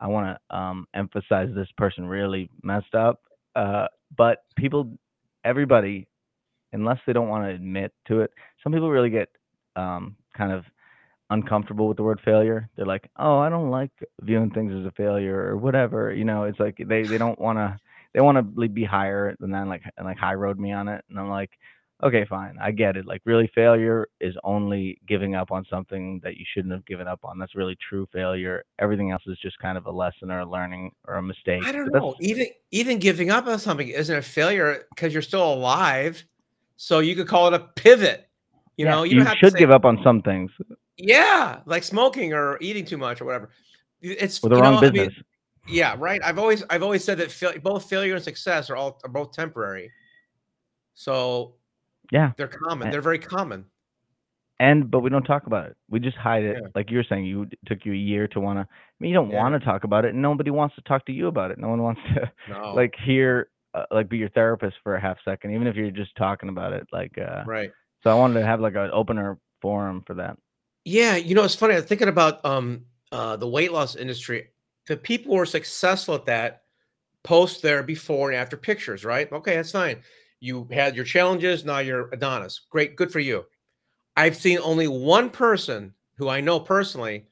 I 0.00 0.06
want 0.06 0.36
to 0.50 0.56
um, 0.56 0.86
emphasize 0.94 1.48
this 1.54 1.68
person 1.76 2.06
really 2.06 2.50
messed 2.62 2.94
up. 2.94 3.20
Uh, 3.56 3.86
but 4.16 4.44
people, 4.56 4.96
everybody, 5.44 6.06
unless 6.72 6.98
they 7.06 7.12
don't 7.12 7.28
want 7.28 7.44
to 7.44 7.54
admit 7.54 7.92
to 8.08 8.20
it, 8.20 8.30
some 8.62 8.72
people 8.72 8.90
really 8.90 9.10
get 9.10 9.28
um, 9.76 10.16
kind 10.36 10.52
of 10.52 10.64
uncomfortable 11.30 11.88
with 11.88 11.96
the 11.96 12.02
word 12.02 12.20
failure. 12.24 12.68
They're 12.76 12.86
like, 12.86 13.10
"Oh, 13.18 13.38
I 13.38 13.48
don't 13.48 13.70
like 13.70 13.92
viewing 14.22 14.50
things 14.50 14.72
as 14.78 14.86
a 14.86 14.92
failure 14.92 15.38
or 15.48 15.56
whatever." 15.56 16.12
You 16.12 16.24
know, 16.24 16.44
it's 16.44 16.60
like 16.60 16.76
they 16.78 17.06
they 17.06 17.18
don't 17.18 17.40
want 17.40 17.58
to 17.58 17.78
they 18.14 18.20
want 18.20 18.38
to 18.38 18.68
be 18.68 18.84
higher 18.84 19.36
than 19.40 19.50
then 19.50 19.68
like 19.68 19.82
and 19.96 20.06
like 20.06 20.18
high 20.18 20.34
road 20.34 20.58
me 20.58 20.72
on 20.72 20.88
it, 20.88 21.04
and 21.10 21.18
I'm 21.18 21.30
like, 21.30 21.50
okay, 22.02 22.24
fine, 22.24 22.56
I 22.60 22.70
get 22.70 22.96
it. 22.96 23.06
Like 23.06 23.22
really, 23.24 23.50
failure 23.54 24.08
is 24.20 24.34
only 24.44 25.00
giving 25.06 25.34
up 25.34 25.50
on 25.52 25.64
something 25.70 26.20
that 26.22 26.36
you 26.36 26.44
shouldn't 26.52 26.72
have 26.72 26.84
given 26.86 27.06
up 27.06 27.20
on. 27.24 27.38
That's 27.38 27.54
really 27.54 27.76
true 27.88 28.06
failure. 28.12 28.64
Everything 28.78 29.10
else 29.10 29.22
is 29.26 29.38
just 29.40 29.58
kind 29.58 29.78
of 29.78 29.86
a 29.86 29.90
lesson 29.90 30.30
or 30.30 30.40
a 30.40 30.46
learning 30.46 30.92
or 31.06 31.16
a 31.16 31.22
mistake. 31.22 31.62
I 31.64 31.72
don't 31.72 31.92
know. 31.92 32.14
Even 32.20 32.46
even 32.70 32.98
giving 32.98 33.30
up 33.30 33.46
on 33.46 33.58
something 33.58 33.88
isn't 33.88 34.16
a 34.16 34.22
failure 34.22 34.86
because 34.90 35.12
you're 35.12 35.22
still 35.22 35.52
alive. 35.52 36.24
So 36.76 36.98
you 36.98 37.14
could 37.14 37.28
call 37.28 37.48
it 37.48 37.54
a 37.54 37.60
pivot. 37.60 38.28
You 38.76 38.86
yeah, 38.86 38.90
know, 38.90 39.02
you, 39.02 39.20
you 39.20 39.26
should 39.36 39.52
say, 39.52 39.58
give 39.58 39.70
up 39.70 39.84
on 39.84 40.00
some 40.02 40.22
things 40.22 40.50
Yeah, 40.96 41.60
like 41.66 41.84
smoking 41.84 42.32
or 42.32 42.58
eating 42.60 42.84
too 42.84 42.96
much 42.98 43.20
or 43.20 43.24
whatever. 43.26 43.50
It's 44.00 44.42
with 44.42 44.52
the 44.52 44.60
wrong 44.60 44.74
know, 44.74 44.78
I 44.78 44.82
mean, 44.82 44.92
business. 44.92 45.14
yeah, 45.68 45.94
right. 45.98 46.20
I've 46.24 46.38
always 46.38 46.64
I've 46.70 46.82
always 46.82 47.04
said 47.04 47.18
that 47.18 47.30
fail, 47.30 47.52
both 47.62 47.88
failure 47.88 48.14
and 48.14 48.24
success 48.24 48.70
are 48.70 48.76
all 48.76 48.98
are 49.04 49.10
both 49.10 49.32
temporary. 49.32 49.92
So 50.94 51.54
yeah, 52.12 52.30
they're 52.36 52.46
common. 52.46 52.86
And- 52.86 52.92
They're 52.94 53.00
very 53.02 53.18
common. 53.18 53.64
and 54.60 54.88
but 54.90 55.00
we 55.00 55.10
don't 55.10 55.24
talk 55.24 55.46
about 55.48 55.66
it. 55.66 55.76
We 55.90 55.98
just 55.98 56.16
hide 56.16 56.44
it. 56.44 56.56
Yeah. 56.60 56.68
Like 56.74 56.90
you 56.90 56.98
were 56.98 57.04
saying, 57.08 57.24
you 57.24 57.48
took 57.66 57.84
you 57.84 57.92
a 57.92 57.96
year 57.96 58.28
to 58.28 58.38
want 58.40 58.58
to. 58.58 58.62
I 58.62 58.66
mean, 59.00 59.08
you 59.10 59.14
don't 59.16 59.30
Yeah. 59.30 59.42
want 59.42 59.54
to 59.54 59.64
talk 59.64 59.82
about 59.84 60.04
it, 60.04 60.12
and 60.12 60.22
nobody 60.22 60.50
wants 60.50 60.74
to 60.76 60.82
talk 60.82 61.04
to 61.06 61.12
you 61.12 61.26
about 61.26 61.50
it. 61.50 61.58
No 61.58 61.68
one 61.68 61.82
wants 61.82 62.00
to 62.14 62.30
No, 62.48 62.74
like 62.74 62.94
hear 63.04 63.48
uh, 63.74 63.86
like 63.90 64.08
be 64.08 64.18
your 64.18 64.28
therapist 64.28 64.76
for 64.84 64.94
a 64.94 65.00
half 65.00 65.16
second, 65.24 65.52
even 65.54 65.66
if 65.66 65.74
you're 65.74 65.90
just 65.90 66.14
talking 66.16 66.48
about 66.50 66.72
it. 66.74 66.86
Like, 66.92 67.16
uh, 67.18 67.42
right. 67.46 67.72
so 68.04 68.10
I 68.10 68.14
wanted 68.14 68.38
to 68.40 68.46
have 68.46 68.60
like 68.60 68.74
an 68.76 68.90
opener 68.92 69.38
forum 69.62 70.02
for 70.06 70.14
that. 70.14 70.36
Yeah, 70.84 71.16
you 71.16 71.34
know, 71.34 71.42
it's 71.44 71.54
funny. 71.54 71.74
I'm 71.74 71.82
thinking 71.82 72.08
about 72.08 72.44
um 72.44 72.84
uh 73.10 73.36
the 73.36 73.48
weight 73.48 73.72
loss 73.72 73.96
industry. 73.96 74.48
The 74.88 74.96
people 74.96 75.32
who 75.34 75.40
are 75.40 75.46
successful 75.46 76.14
at 76.16 76.26
that 76.26 76.62
post 77.22 77.62
their 77.62 77.82
before 77.82 78.30
and 78.30 78.38
after 78.38 78.56
pictures, 78.56 79.04
right? 79.04 79.30
Okay, 79.32 79.54
that's 79.56 79.70
fine. 79.72 80.02
You 80.42 80.66
had 80.72 80.96
your 80.96 81.04
challenges, 81.04 81.64
now 81.64 81.78
you're 81.78 82.08
Adonis. 82.12 82.62
Great, 82.68 82.96
good 82.96 83.12
for 83.12 83.20
you. 83.20 83.44
I've 84.16 84.34
seen 84.36 84.58
only 84.58 84.88
one 84.88 85.30
person 85.30 85.94
who 86.16 86.28
I 86.28 86.40
know 86.40 86.58
personally 86.58 87.26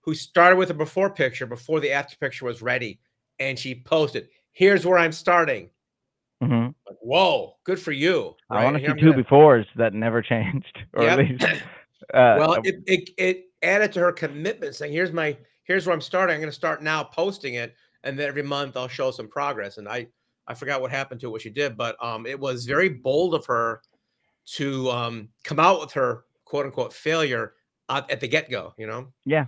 who 0.00 0.14
started 0.16 0.56
with 0.56 0.70
a 0.70 0.74
before 0.74 1.08
picture 1.10 1.46
before 1.46 1.78
the 1.78 1.92
after 1.92 2.16
picture 2.16 2.44
was 2.44 2.62
ready, 2.62 2.98
and 3.38 3.56
she 3.56 3.72
posted, 3.84 4.28
"Here's 4.50 4.84
where 4.84 4.98
I'm 4.98 5.12
starting." 5.12 5.70
hmm 6.42 6.66
Like, 6.88 6.98
whoa, 7.00 7.56
good 7.62 7.78
for 7.78 7.92
you. 7.92 8.34
I 8.50 8.64
want 8.64 8.76
to 8.76 8.82
see 8.82 9.00
two 9.00 9.12
gonna- 9.12 9.22
befores 9.22 9.66
that 9.76 9.94
never 9.94 10.20
changed, 10.32 10.76
or 10.94 11.04
Yep. 11.04 11.18
at 11.18 11.18
least. 11.30 11.46
Uh, 12.12 12.36
well 12.38 12.52
uh, 12.52 12.60
it, 12.62 12.76
it 12.86 13.10
it 13.16 13.44
added 13.62 13.90
to 13.90 13.98
her 13.98 14.12
commitment 14.12 14.74
saying 14.74 14.92
here's 14.92 15.12
my 15.12 15.34
here's 15.64 15.86
where 15.86 15.94
i'm 15.94 16.00
starting 16.00 16.34
i'm 16.34 16.40
going 16.40 16.48
to 16.50 16.54
start 16.54 16.82
now 16.82 17.02
posting 17.02 17.54
it 17.54 17.74
and 18.04 18.18
then 18.18 18.28
every 18.28 18.42
month 18.42 18.76
i'll 18.76 18.86
show 18.86 19.10
some 19.10 19.26
progress 19.26 19.78
and 19.78 19.88
i 19.88 20.06
i 20.48 20.54
forgot 20.54 20.80
what 20.80 20.90
happened 20.90 21.20
to 21.20 21.26
it, 21.26 21.30
what 21.30 21.42
she 21.42 21.50
did 21.50 21.76
but 21.76 21.96
um 22.02 22.26
it 22.26 22.38
was 22.38 22.64
very 22.64 22.88
bold 22.88 23.34
of 23.34 23.46
her 23.46 23.82
to 24.46 24.90
um 24.90 25.28
come 25.44 25.58
out 25.58 25.80
with 25.80 25.92
her 25.92 26.24
quote 26.44 26.66
unquote 26.66 26.92
failure 26.92 27.54
at, 27.88 28.10
at 28.10 28.20
the 28.20 28.28
get-go 28.28 28.72
you 28.78 28.86
know? 28.86 29.08
Yeah, 29.24 29.46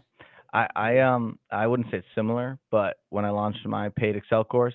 I, 0.52 0.68
I 0.74 0.98
um 1.00 1.38
I 1.50 1.66
wouldn't 1.66 1.90
say 1.90 1.98
it's 1.98 2.06
similar, 2.14 2.58
but 2.70 2.96
when 3.10 3.24
I 3.24 3.30
launched 3.30 3.66
my 3.66 3.88
paid 3.90 4.16
Excel 4.16 4.44
course, 4.44 4.74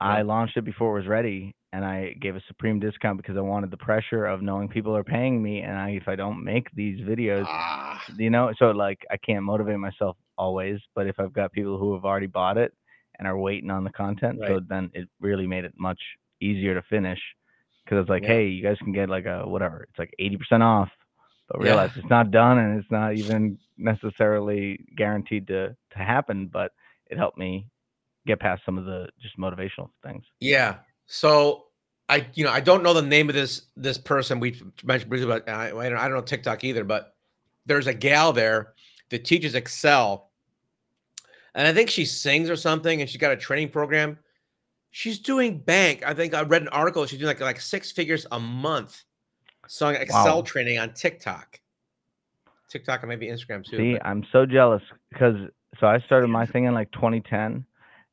I 0.00 0.22
launched 0.22 0.56
it 0.56 0.64
before 0.64 0.96
it 0.96 1.00
was 1.00 1.08
ready, 1.08 1.54
and 1.72 1.84
I 1.84 2.14
gave 2.20 2.36
a 2.36 2.42
supreme 2.46 2.78
discount 2.80 3.16
because 3.16 3.36
I 3.36 3.40
wanted 3.40 3.70
the 3.70 3.76
pressure 3.76 4.26
of 4.26 4.42
knowing 4.42 4.68
people 4.68 4.96
are 4.96 5.04
paying 5.04 5.42
me, 5.42 5.60
and 5.60 5.76
I, 5.76 5.90
if 5.90 6.06
I 6.08 6.16
don't 6.16 6.44
make 6.44 6.70
these 6.74 7.00
videos, 7.00 7.44
Ah, 7.46 8.02
you 8.16 8.30
know, 8.30 8.52
so 8.58 8.70
like 8.70 9.04
I 9.10 9.16
can't 9.16 9.42
motivate 9.44 9.78
myself 9.78 10.16
always, 10.36 10.78
but 10.94 11.06
if 11.06 11.18
I've 11.18 11.32
got 11.32 11.52
people 11.52 11.78
who 11.78 11.94
have 11.94 12.04
already 12.04 12.26
bought 12.28 12.56
it 12.58 12.72
and 13.18 13.26
are 13.26 13.38
waiting 13.38 13.70
on 13.70 13.84
the 13.84 13.90
content, 13.90 14.38
so 14.46 14.60
then 14.68 14.90
it 14.94 15.08
really 15.20 15.46
made 15.46 15.64
it 15.64 15.74
much 15.78 16.00
easier 16.40 16.74
to 16.74 16.82
finish 16.82 17.20
because 17.84 18.00
it's 18.02 18.08
like, 18.10 18.22
Yeah. 18.22 18.28
hey, 18.28 18.46
you 18.48 18.62
guys 18.62 18.78
can 18.78 18.92
get 18.92 19.08
like 19.08 19.26
a 19.26 19.46
whatever, 19.46 19.86
it's 19.90 19.98
like 19.98 20.14
80% 20.20 20.62
off, 20.62 20.88
but 21.48 21.58
Yeah. 21.58 21.64
realize 21.64 21.90
it's 21.96 22.08
not 22.08 22.30
done 22.30 22.58
and 22.58 22.78
it's 22.78 22.90
not 22.90 23.14
even 23.14 23.58
necessarily 23.76 24.84
guaranteed 24.96 25.46
to 25.48 25.74
to 25.92 25.98
happen, 25.98 26.46
but 26.46 26.72
it 27.10 27.16
helped 27.18 27.38
me 27.38 27.66
get 28.26 28.38
past 28.40 28.62
some 28.64 28.78
of 28.78 28.84
the 28.84 29.08
just 29.20 29.38
motivational 29.38 29.90
things. 30.02 30.24
yeah. 30.40 30.76
So 31.06 31.64
I, 32.10 32.26
you 32.34 32.44
know, 32.44 32.50
I 32.50 32.60
don't 32.60 32.82
know 32.82 32.92
the 32.94 33.02
name 33.02 33.28
of 33.28 33.34
this 33.34 33.62
this 33.76 33.98
person 33.98 34.40
we 34.40 34.60
mentioned 34.84 35.10
briefly, 35.10 35.26
but 35.26 35.48
I, 35.48 35.66
I 35.68 35.88
don't 35.88 35.98
I 35.98 36.08
don't 36.08 36.16
know 36.16 36.22
TikTok 36.22 36.64
either. 36.64 36.84
But 36.84 37.14
there's 37.66 37.86
a 37.86 37.94
gal 37.94 38.32
there 38.32 38.74
that 39.10 39.24
teaches 39.24 39.54
Excel, 39.54 40.27
and 41.54 41.66
I 41.66 41.72
think 41.72 41.90
she 41.90 42.04
sings 42.04 42.50
or 42.50 42.56
something, 42.56 43.00
and 43.00 43.08
she's 43.08 43.20
got 43.20 43.32
a 43.32 43.36
training 43.36 43.70
program. 43.70 44.18
She's 44.90 45.18
doing 45.18 45.58
bank. 45.58 46.02
I 46.06 46.14
think 46.14 46.34
I 46.34 46.42
read 46.42 46.62
an 46.62 46.68
article. 46.68 47.04
She's 47.06 47.18
doing 47.18 47.28
like 47.28 47.40
like 47.40 47.60
six 47.60 47.92
figures 47.92 48.26
a 48.32 48.40
month, 48.40 49.04
selling 49.66 49.96
Excel 49.96 50.36
Wow. 50.36 50.42
training 50.42 50.78
on 50.78 50.94
TikTok, 50.94 51.60
TikTok 52.70 53.02
and 53.02 53.08
maybe 53.08 53.26
Instagram 53.28 53.64
too. 53.64 53.76
See, 53.76 53.92
but- 53.94 54.06
I'm 54.06 54.24
so 54.32 54.46
jealous 54.46 54.82
because 55.12 55.36
so 55.80 55.86
I 55.86 56.00
started 56.00 56.28
my 56.28 56.46
thing 56.46 56.64
in 56.64 56.74
like 56.74 56.90
2010, 56.92 57.64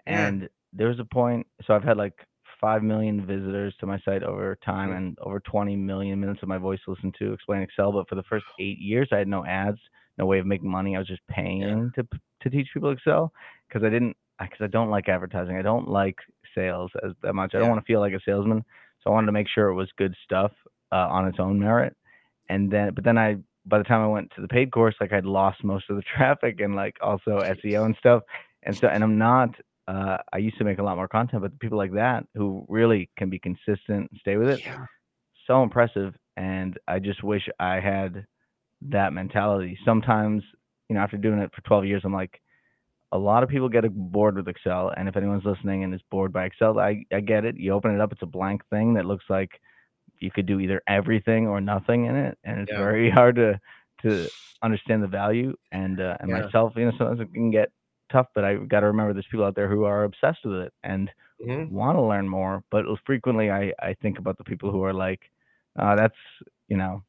Yeah. 0.06 0.28
and 0.28 0.50
there 0.74 0.90
was 0.90 1.00
a 1.00 1.06
point. 1.06 1.48
So 1.66 1.74
I've 1.74 1.84
had 1.84 1.98
like 1.98 2.14
five 2.62 2.84
million 2.84 3.26
visitors 3.26 3.76
to 3.80 3.86
my 3.86 4.00
site 4.00 4.24
over 4.24 4.58
time, 4.66 4.90
Mhm. 4.92 4.98
and 4.98 5.20
over 5.22 5.40
20 5.40 5.76
million 5.76 6.20
minutes 6.20 6.42
of 6.42 6.48
my 6.50 6.58
voice 6.58 6.80
listened 6.88 7.16
to 7.20 7.34
explain 7.34 7.62
Excel. 7.62 7.92
But 7.92 8.08
for 8.10 8.16
the 8.16 8.24
first 8.24 8.46
eight 8.60 8.80
years, 8.80 9.08
I 9.12 9.18
had 9.18 9.28
no 9.28 9.46
ads, 9.46 9.80
no 10.18 10.26
way 10.26 10.40
of 10.40 10.46
making 10.46 10.70
money. 10.70 10.96
I 10.96 11.00
was 11.00 11.08
just 11.08 11.26
paying 11.28 11.92
to 11.96 12.04
p- 12.04 12.20
to 12.46 12.50
teach 12.50 12.70
people 12.74 12.92
Excel 12.92 13.32
because 13.68 13.84
I 13.84 13.90
didn't 13.90 14.16
because 14.40 14.62
I 14.62 14.68
don't 14.68 14.90
like 14.90 15.10
advertising. 15.10 15.58
I 15.58 15.62
don't 15.62 15.88
like 15.90 16.18
sales 16.56 16.92
as 17.04 17.12
that 17.24 17.34
much. 17.34 17.52
I 17.54 17.58
don't 17.60 17.68
Yeah. 17.68 17.74
want 17.74 17.86
to 17.86 17.92
feel 17.92 18.00
like 18.00 18.14
a 18.14 18.20
salesman. 18.26 18.64
So 19.04 19.10
I 19.10 19.14
wanted 19.14 19.28
to 19.28 19.32
make 19.34 19.48
sure 19.48 19.68
it 19.70 19.76
was 19.76 19.90
good 19.98 20.16
stuff 20.24 20.52
uh, 20.92 21.08
on 21.10 21.28
its 21.28 21.40
own 21.40 21.60
merit. 21.60 21.96
And 22.50 22.72
then, 22.72 22.94
but 22.94 23.04
then 23.04 23.18
I, 23.18 23.38
by 23.66 23.78
the 23.78 23.84
time 23.84 24.02
I 24.02 24.08
went 24.08 24.32
to 24.36 24.42
the 24.42 24.48
paid 24.48 24.72
course, 24.72 24.96
like 25.02 25.14
I'd 25.14 25.26
lost 25.26 25.64
most 25.64 25.90
of 25.90 25.96
the 25.96 26.02
traffic 26.18 26.60
and 26.60 26.76
like 26.76 26.96
also 27.02 27.42
SEO 27.64 27.86
and 27.86 27.96
stuff. 28.00 28.24
And 28.64 28.78
so, 28.82 28.88
and 28.88 29.04
I'm 29.04 29.18
not. 29.18 29.50
Uh, 29.88 30.18
I 30.34 30.38
used 30.38 30.58
to 30.58 30.64
make 30.64 30.80
a 30.80 30.84
lot 30.84 30.96
more 30.98 31.08
content, 31.08 31.44
but 31.44 31.58
people 31.60 31.78
like 31.78 31.94
that 31.94 32.26
who 32.34 32.66
really 32.68 33.10
can 33.18 33.30
be 33.30 33.38
consistent 33.38 34.10
and 34.10 34.10
stay 34.20 34.36
with 34.38 34.48
it, 34.48 34.62
yeah. 34.66 34.86
so 35.46 35.62
impressive. 35.62 36.16
And 36.38 36.78
I 36.88 36.98
just 36.98 37.24
wish 37.24 37.48
I 37.60 37.80
had 37.80 38.26
that 38.90 39.14
mentality. 39.14 39.78
Sometimes, 39.86 40.42
you 40.90 40.96
know, 40.96 41.02
after 41.02 41.18
doing 41.18 41.40
it 41.40 41.52
for 41.54 41.62
12 41.62 41.86
years, 41.86 42.02
I'm 42.06 42.14
like, 42.14 42.42
a 43.12 43.18
lot 43.18 43.44
of 43.44 43.50
people 43.50 43.70
get 43.70 43.86
bored 43.94 44.36
with 44.36 44.48
Excel. 44.48 44.92
And 44.98 45.08
if 45.08 45.16
anyone's 45.16 45.46
listening 45.46 45.84
and 45.84 45.94
is 45.94 46.02
bored 46.12 46.34
by 46.34 46.46
Excel, 46.46 46.80
I, 46.80 47.04
I 47.14 47.20
get 47.22 47.46
it. 47.46 47.58
You 47.58 47.74
open 47.74 47.94
it 47.94 48.02
up, 48.02 48.12
it's 48.12 48.22
a 48.24 48.28
blank 48.28 48.62
thing 48.70 48.94
that 48.96 49.06
looks 49.06 49.26
like 49.30 49.50
you 50.20 50.32
could 50.32 50.46
do 50.46 50.60
either 50.60 50.82
everything 50.88 51.48
or 51.48 51.62
nothing 51.62 52.06
in 52.06 52.16
it. 52.16 52.38
And 52.44 52.60
it's 52.60 52.72
Yeah. 52.72 52.78
very 52.78 53.10
hard 53.12 53.36
to, 53.36 53.60
to 54.04 54.30
understand 54.64 55.04
the 55.04 55.08
value. 55.08 55.56
And, 55.72 56.00
uh, 56.00 56.18
and 56.20 56.30
Yeah. 56.30 56.32
myself, 56.32 56.74
you 56.76 56.86
know, 56.86 56.92
sometimes 56.98 57.20
it 57.22 57.34
can 57.34 57.52
get 57.52 57.70
tough, 58.12 58.28
but 58.36 58.44
I 58.44 58.56
got 58.56 58.82
to 58.82 58.88
remember 58.88 59.14
there's 59.14 59.28
people 59.32 59.46
out 59.46 59.56
there 59.56 59.70
who 59.70 59.84
are 59.86 60.04
obsessed 60.04 60.40
with 60.46 60.62
it 60.62 60.74
and 60.84 61.10
Mhm. 61.40 61.70
want 61.70 61.98
to 61.98 62.02
learn 62.02 62.28
more. 62.28 62.64
But 62.72 62.86
frequently 63.06 63.50
I, 63.52 63.72
I 63.82 63.96
think 64.02 64.20
about 64.20 64.38
the 64.38 64.44
people 64.44 64.72
who 64.72 64.84
are 64.84 64.94
like, 64.94 65.22
uh, 65.80 65.96
that's, 65.96 66.16
you 66.68 66.78
know, 66.78 67.04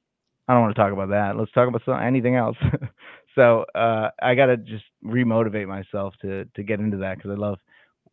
I 0.49 0.53
don't 0.55 0.63
want 0.63 0.75
to 0.77 0.81
talk 0.81 0.93
about 0.93 1.11
that. 1.11 1.37
Let's 1.37 1.53
talk 1.53 1.69
about 1.69 1.83
some, 1.85 2.01
anything 2.01 2.37
else. 2.37 2.57
so 3.37 3.67
uh, 3.77 4.11
I 4.23 4.35
got 4.35 4.47
to 4.47 4.59
just 4.59 4.85
remotivate 5.05 5.69
myself 5.69 6.15
to 6.23 6.47
to 6.57 6.65
get 6.65 6.81
into 6.81 6.99
that 6.99 7.19
because 7.19 7.33
I 7.33 7.35
love 7.35 7.59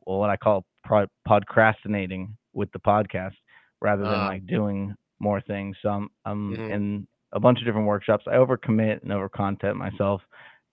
well, 0.05 0.19
what 0.19 0.31
I 0.31 0.37
call 0.37 0.65
pro- 0.83 1.07
podcrastinating 1.27 2.29
with 2.53 2.71
the 2.73 2.79
podcast 2.79 3.33
rather 3.81 4.07
than 4.07 4.23
Ah. 4.23 4.25
like 4.25 4.47
doing 4.47 4.95
more 5.19 5.41
things. 5.41 5.77
So 5.81 5.89
I'm, 5.89 6.09
I'm 6.25 6.59
Mhm. 6.59 6.69
in 6.69 7.07
a 7.33 7.39
bunch 7.39 7.59
of 7.59 7.65
different 7.65 7.87
workshops. 7.87 8.25
I 8.27 8.35
overcommit 8.35 9.03
and 9.03 9.11
over 9.13 9.29
content 9.29 9.77
myself 9.77 10.21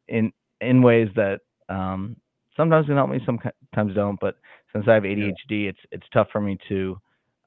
in 0.09 0.33
in 0.61 0.83
ways 0.83 1.09
that 1.17 1.41
um, 1.69 2.17
sometimes 2.57 2.87
can 2.87 2.97
help 2.97 3.11
me, 3.11 3.21
sometimes 3.27 3.95
don't. 3.95 4.21
But 4.21 4.37
since 4.73 4.87
I 4.89 4.95
have 4.95 5.05
ADHD, 5.05 5.69
it's 5.69 5.81
it's 5.93 6.09
tough 6.13 6.29
for 6.33 6.41
me 6.41 6.59
to 6.69 6.99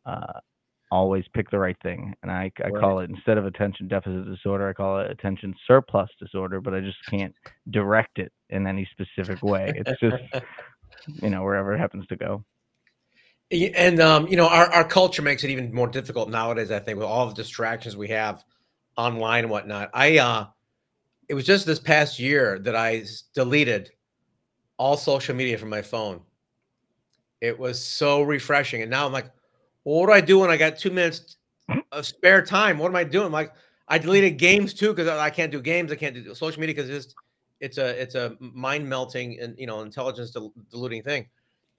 uh, 0.05 0.39
always 0.93 1.25
pick 1.33 1.49
the 1.49 1.57
right 1.57 1.77
thing. 1.81 2.13
And 2.21 2.31
I, 2.31 2.51
I 2.63 2.69
call 2.69 2.99
it 2.99 3.09
instead 3.09 3.37
of 3.37 3.45
attention 3.45 3.87
deficit 3.87 4.25
disorder, 4.25 4.69
I 4.69 4.73
call 4.73 4.99
it 4.99 5.09
attention 5.09 5.55
surplus 5.67 6.09
disorder. 6.19 6.61
But 6.61 6.73
I 6.73 6.81
just 6.81 6.97
can't 7.09 7.33
direct 7.71 8.19
it 8.19 8.31
in 8.49 8.67
any 8.67 8.87
specific 8.91 9.43
way. 9.43 9.73
It's 9.75 9.99
just 9.99 10.45
you 11.07 11.29
know 11.29 11.43
wherever 11.43 11.73
it 11.73 11.79
happens 11.79 12.05
to 12.07 12.15
go. 12.15 12.45
And 13.51 13.99
um, 13.99 14.27
you 14.27 14.37
know, 14.37 14.47
our, 14.47 14.71
our 14.71 14.83
culture 14.83 15.21
makes 15.21 15.43
it 15.43 15.49
even 15.49 15.73
more 15.73 15.87
difficult 15.87 16.29
nowadays, 16.29 16.71
I 16.71 16.79
think, 16.79 16.97
with 16.97 17.07
all 17.07 17.27
the 17.27 17.33
distractions 17.33 17.97
we 17.97 18.09
have 18.09 18.43
online 18.95 19.45
and 19.45 19.51
whatnot. 19.51 19.89
I 19.93 20.19
uh 20.19 20.45
it 21.27 21.33
was 21.33 21.45
just 21.45 21.65
this 21.65 21.79
past 21.79 22.19
year 22.19 22.59
that 22.59 22.75
I 22.75 23.03
deleted 23.33 23.89
all 24.77 24.97
social 24.97 25.35
media 25.35 25.57
from 25.57 25.69
my 25.69 25.81
phone. 25.81 26.21
It 27.41 27.57
was 27.57 27.83
so 27.83 28.21
refreshing. 28.21 28.81
And 28.81 28.91
now 28.91 29.05
I'm 29.05 29.11
like, 29.11 29.31
well, 29.85 29.99
what 29.99 30.07
do 30.07 30.13
I 30.13 30.21
do 30.21 30.39
when 30.39 30.49
I 30.49 30.57
got 30.57 30.77
two 30.77 30.91
minutes 30.91 31.37
of 31.91 32.05
spare 32.05 32.43
time? 32.43 32.77
What 32.77 32.89
am 32.89 32.95
I 32.95 33.03
doing? 33.03 33.31
Like 33.31 33.53
I 33.87 33.97
deleted 33.97 34.37
games 34.37 34.73
too 34.73 34.93
because 34.93 35.07
I 35.07 35.25
I 35.25 35.29
can't 35.29 35.51
do 35.51 35.61
games. 35.61 35.91
I 35.91 35.95
can't 35.95 36.15
do 36.15 36.33
social 36.35 36.59
media 36.59 36.75
because 36.75 36.89
it's 36.89 37.15
it's 37.59 37.77
a 37.77 38.01
it's 38.01 38.15
a 38.15 38.35
mind 38.39 38.87
melting 38.87 39.39
and 39.39 39.57
you 39.57 39.67
know 39.67 39.81
intelligence 39.81 40.31
dil- 40.31 40.53
diluting 40.71 41.03
thing. 41.03 41.27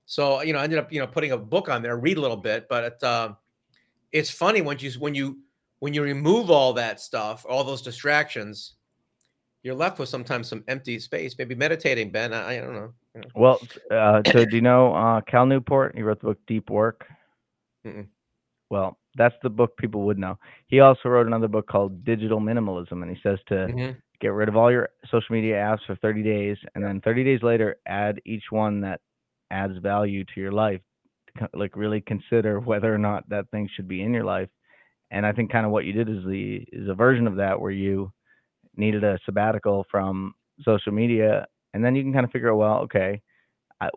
So 0.07 0.43
you 0.43 0.53
know, 0.53 0.59
I 0.59 0.65
ended 0.65 0.79
up 0.79 0.93
you 0.93 1.01
know 1.01 1.07
putting 1.07 1.33
a 1.33 1.39
book 1.39 1.69
on 1.69 1.83
there, 1.83 1.97
read 1.97 2.17
a 2.17 2.21
little 2.21 2.37
bit, 2.37 2.69
but 2.69 2.85
it, 2.85 3.03
uh, 3.03 3.33
it's 4.13 4.31
funny 4.31 4.61
when 4.61 4.79
you 4.79 4.91
when 4.99 5.15
you 5.15 5.39
when 5.81 5.93
you 5.93 6.03
remove 6.03 6.51
all 6.51 6.73
that 6.75 7.01
stuff, 7.01 7.45
all 7.49 7.65
those 7.65 7.83
distractions, 7.83 8.75
you're 9.63 9.75
left 9.75 9.99
with 9.99 10.09
sometimes 10.09 10.49
some 10.49 10.65
empty 10.69 10.99
space. 10.99 11.37
Maybe 11.39 11.55
meditating, 11.55 12.11
Ben. 12.11 12.33
I, 12.33 12.57
I 12.57 12.61
don't 12.61 12.75
know. 12.75 12.95
you 13.15 13.21
know. 13.23 13.29
Well, 13.35 13.61
uh, 13.91 14.23
so 14.31 14.45
do 14.45 14.57
you 14.57 14.63
know 14.63 14.95
uh, 14.95 15.21
Cal 15.23 15.47
Newport? 15.47 15.95
He 15.95 16.03
wrote 16.03 16.21
the 16.21 16.29
book 16.29 16.39
Deep 16.47 16.71
Work. 16.71 17.07
Mm-mm. 17.85 18.09
Well, 18.71 18.99
that's 19.17 19.35
the 19.43 19.51
book 19.51 19.77
people 19.77 20.03
would 20.07 20.19
know. 20.19 20.39
He 20.69 20.81
also 20.81 21.09
wrote 21.09 21.27
another 21.27 21.49
book 21.49 21.67
called 21.69 22.05
Digital 22.05 22.41
Minimalism, 22.41 23.03
and 23.03 23.11
he 23.11 23.21
says 23.23 23.39
to 23.49 23.71
Mhm. 23.71 24.03
get 24.21 24.29
rid 24.33 24.49
of 24.49 24.57
all 24.57 24.71
your 24.71 24.89
social 25.11 25.35
media 25.35 25.57
apps 25.57 25.85
for 25.87 25.97
30 25.97 26.23
days, 26.23 26.57
and 26.75 26.83
then 26.85 27.01
30 27.01 27.25
days 27.25 27.43
later, 27.43 27.77
add 27.87 28.21
each 28.25 28.45
one 28.51 28.81
that 28.81 29.01
adds 29.51 29.77
value 29.79 30.25
to 30.25 30.41
your 30.41 30.53
life. 30.53 30.81
Like 31.55 31.77
really 31.77 32.01
consider 32.01 32.61
whether 32.61 32.93
or 32.95 32.99
not 32.99 33.29
that 33.29 33.51
thing 33.51 33.69
should 33.75 33.89
be 33.89 34.03
in 34.03 34.13
your 34.15 34.25
life. 34.25 34.49
And 35.11 35.27
I 35.27 35.33
think 35.33 35.51
kind 35.53 35.67
of 35.67 35.73
what 35.73 35.85
you 35.85 35.93
did 35.93 36.09
is 36.09 36.25
the 36.25 36.65
is 36.73 36.89
a 36.89 36.95
version 36.95 37.27
of 37.27 37.37
that 37.37 37.61
where 37.61 37.71
you 37.73 38.13
needed 38.77 39.05
a 39.05 39.19
sabbatical 39.25 39.85
from 39.91 40.35
social 40.63 40.93
media, 40.93 41.47
and 41.75 41.85
then 41.85 41.95
you 41.95 42.03
can 42.03 42.13
kind 42.13 42.25
of 42.25 42.31
figure 42.33 42.53
out, 42.53 42.59
well, 42.59 42.79
okay, 42.81 43.21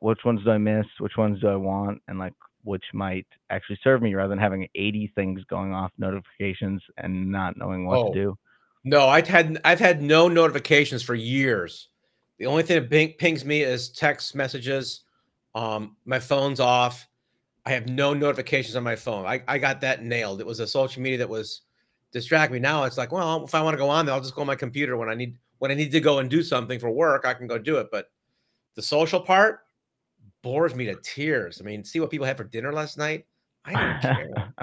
which 0.02 0.20
ones 0.26 0.44
do 0.44 0.52
I 0.52 0.58
miss? 0.58 0.86
Which 1.00 1.18
ones 1.18 1.40
do 1.42 1.48
I 1.48 1.56
want? 1.56 2.02
And 2.08 2.20
like 2.20 2.34
which 2.68 2.84
might 2.94 3.26
actually 3.50 3.80
serve 3.84 4.02
me 4.02 4.14
rather 4.14 4.30
than 4.30 4.38
having 4.38 4.68
80 4.76 5.12
things 5.16 5.44
going 5.46 5.74
off 5.74 5.92
notifications 5.98 6.84
and 6.98 7.32
not 7.32 7.56
knowing 7.58 7.86
what 7.86 7.98
Oh. 7.98 8.14
to 8.14 8.20
do. 8.20 8.38
No, 8.84 9.08
I've 9.08 9.28
had 9.28 9.60
I've 9.66 9.80
had 9.80 10.02
no 10.02 10.28
notifications 10.28 11.02
for 11.02 11.16
years. 11.16 11.90
The 12.38 12.46
only 12.46 12.64
thing 12.64 12.80
that 12.80 12.90
ping, 12.90 13.14
pings 13.14 13.44
me 13.44 13.62
is 13.64 13.90
text 13.90 14.36
messages. 14.36 15.02
Um, 15.56 15.98
my 16.06 16.20
phone's 16.20 16.60
off. 16.60 17.08
I 17.66 17.72
have 17.72 17.90
no 17.90 18.14
notifications 18.14 18.76
on 18.76 18.84
my 18.84 18.96
phone. 18.96 19.26
I, 19.26 19.42
I 19.48 19.58
got 19.58 19.82
that 19.82 20.04
nailed. 20.04 20.40
It 20.40 20.46
was 20.48 20.60
a 20.60 20.68
social 20.68 21.02
media 21.02 21.18
that 21.18 21.30
was 21.30 21.62
distract 22.14 22.54
me. 22.54 22.60
Now 22.60 22.84
it's 22.84 22.98
like, 22.98 23.12
well, 23.12 23.44
if 23.44 23.54
I 23.56 23.62
want 23.62 23.74
to 23.74 23.78
go 23.78 23.90
on 23.90 24.06
there, 24.06 24.16
I'll 24.16 24.22
just 24.22 24.36
go 24.36 24.42
on 24.42 24.48
my 24.48 24.56
computer 24.56 24.96
when 24.96 25.10
I 25.10 25.16
need 25.16 25.38
when 25.60 25.72
I 25.72 25.74
need 25.74 25.92
to 25.92 26.00
go 26.00 26.20
and 26.20 26.30
do 26.30 26.44
something 26.44 26.80
for 26.80 26.90
work. 26.92 27.26
I 27.26 27.34
can 27.34 27.48
go 27.48 27.58
do 27.58 27.78
it. 27.78 27.88
But 27.92 28.10
the 28.76 28.82
social 28.82 29.20
part 29.20 29.62
bores 30.44 30.76
me 30.76 30.86
to 30.86 30.96
tears. 30.98 31.62
I 31.62 31.66
mean, 31.66 31.84
see 31.84 32.00
what 32.00 32.12
people 32.12 32.26
had 32.28 32.38
for 32.38 32.44
dinner 32.44 32.74
last 32.74 32.98
night. 32.98 33.26
I 33.66 33.76
don't 33.76 34.00
care. 34.02 34.54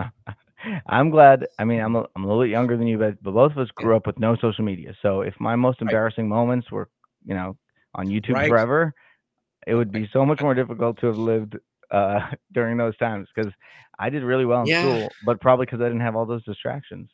I'm 0.86 1.10
glad. 1.10 1.46
I 1.58 1.64
mean, 1.64 1.80
I'm 1.80 1.96
a, 1.96 2.06
I'm 2.16 2.24
a 2.24 2.26
little 2.26 2.42
bit 2.42 2.50
younger 2.50 2.76
than 2.76 2.86
you, 2.86 2.98
but, 2.98 3.22
but 3.22 3.32
both 3.32 3.52
of 3.52 3.58
us 3.58 3.68
grew 3.74 3.96
up 3.96 4.06
with 4.06 4.18
no 4.18 4.36
social 4.40 4.64
media. 4.64 4.94
So 5.02 5.20
if 5.22 5.34
my 5.40 5.56
most 5.56 5.80
Right. 5.82 5.82
embarrassing 5.82 6.28
moments 6.28 6.70
were, 6.70 6.88
you 7.24 7.34
know, 7.34 7.56
on 7.94 8.08
YouTube 8.08 8.40
Right. 8.40 8.46
forever, 8.46 8.94
it 9.66 9.74
would 9.74 9.92
be 9.92 10.08
so 10.12 10.24
much 10.24 10.40
more 10.40 10.54
difficult 10.54 10.98
to 11.00 11.06
have 11.08 11.18
lived 11.18 11.56
uh, 11.90 12.20
during 12.52 12.76
those 12.76 12.96
times 12.98 13.28
because 13.34 13.52
I 13.98 14.10
did 14.10 14.22
really 14.22 14.44
well 14.46 14.62
in 14.62 14.70
Yeah. 14.70 14.72
school, 14.72 15.16
but 15.22 15.40
probably 15.40 15.66
because 15.66 15.80
I 15.80 15.84
didn't 15.84 16.00
have 16.00 16.16
all 16.16 16.26
those 16.26 16.44
distractions. 16.44 17.10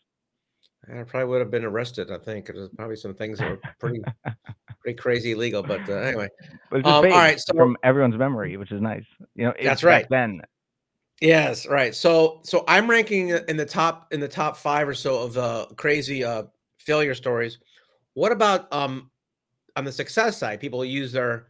I 0.92 1.02
probably 1.04 1.28
would 1.28 1.40
have 1.40 1.50
been 1.50 1.64
arrested. 1.64 2.10
I 2.10 2.18
think 2.18 2.46
there's 2.46 2.68
probably 2.76 2.96
some 2.96 3.14
things 3.14 3.38
that 3.38 3.50
were 3.50 3.60
pretty 3.78 4.02
pretty 4.80 4.96
crazy 4.96 5.32
illegal. 5.32 5.62
But 5.62 5.88
uh, 5.88 5.94
anyway, 5.94 6.28
But 6.70 6.84
Um, 6.86 6.92
all 6.94 7.02
right, 7.02 7.38
so- 7.38 7.54
from 7.54 7.76
everyone's 7.82 8.16
memory, 8.16 8.56
which 8.56 8.72
is 8.72 8.80
nice. 8.80 9.04
You 9.34 9.46
know, 9.46 9.54
That's 9.62 9.84
right. 9.84 10.06
Then 10.08 10.42
Yes, 11.20 11.66
right. 11.66 11.94
So 11.94 12.40
so 12.44 12.64
I'm 12.66 12.88
ranking 12.88 13.28
in 13.28 13.56
the 13.56 13.66
top 13.66 14.12
in 14.12 14.20
the 14.20 14.28
top 14.28 14.56
five 14.56 14.88
or 14.88 14.94
so 14.94 15.22
of 15.22 15.34
the 15.34 15.66
crazy 15.76 16.24
uh, 16.24 16.44
failure 16.78 17.14
stories. 17.14 17.58
What 18.14 18.32
about 18.32 18.72
um 18.72 19.10
on 19.76 19.84
the 19.84 19.92
success 19.92 20.38
side? 20.38 20.60
People 20.60 20.82
use 20.84 21.12
their 21.12 21.48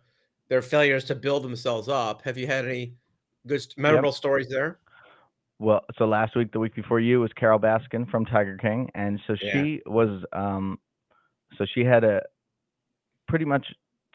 their 0.49 0.61
failures 0.61 1.04
to 1.04 1.14
build 1.14 1.44
themselves 1.44 1.88
up. 1.88 2.23
Have 2.23 2.37
you 2.37 2.49
had 2.49 2.64
any 2.64 2.94
good 3.47 3.64
memorable 3.76 4.09
yep. 4.09 4.16
stories 4.16 4.49
there? 4.49 4.80
Well, 5.61 5.85
so 5.99 6.07
last 6.07 6.35
week, 6.35 6.52
the 6.52 6.59
week 6.59 6.75
before 6.75 7.00
you, 7.00 7.21
was 7.21 7.31
Carole 7.35 7.59
Baskin 7.59 8.11
from 8.11 8.25
Tiger 8.25 8.57
King, 8.57 8.90
and 8.95 9.21
so 9.26 9.37
yeah. 9.43 9.52
she 9.52 9.83
was 9.85 10.25
um, 10.33 10.79
so 11.59 11.67
she 11.75 11.85
had 11.85 12.02
a 12.02 12.23
pretty 13.29 13.45
much 13.45 13.67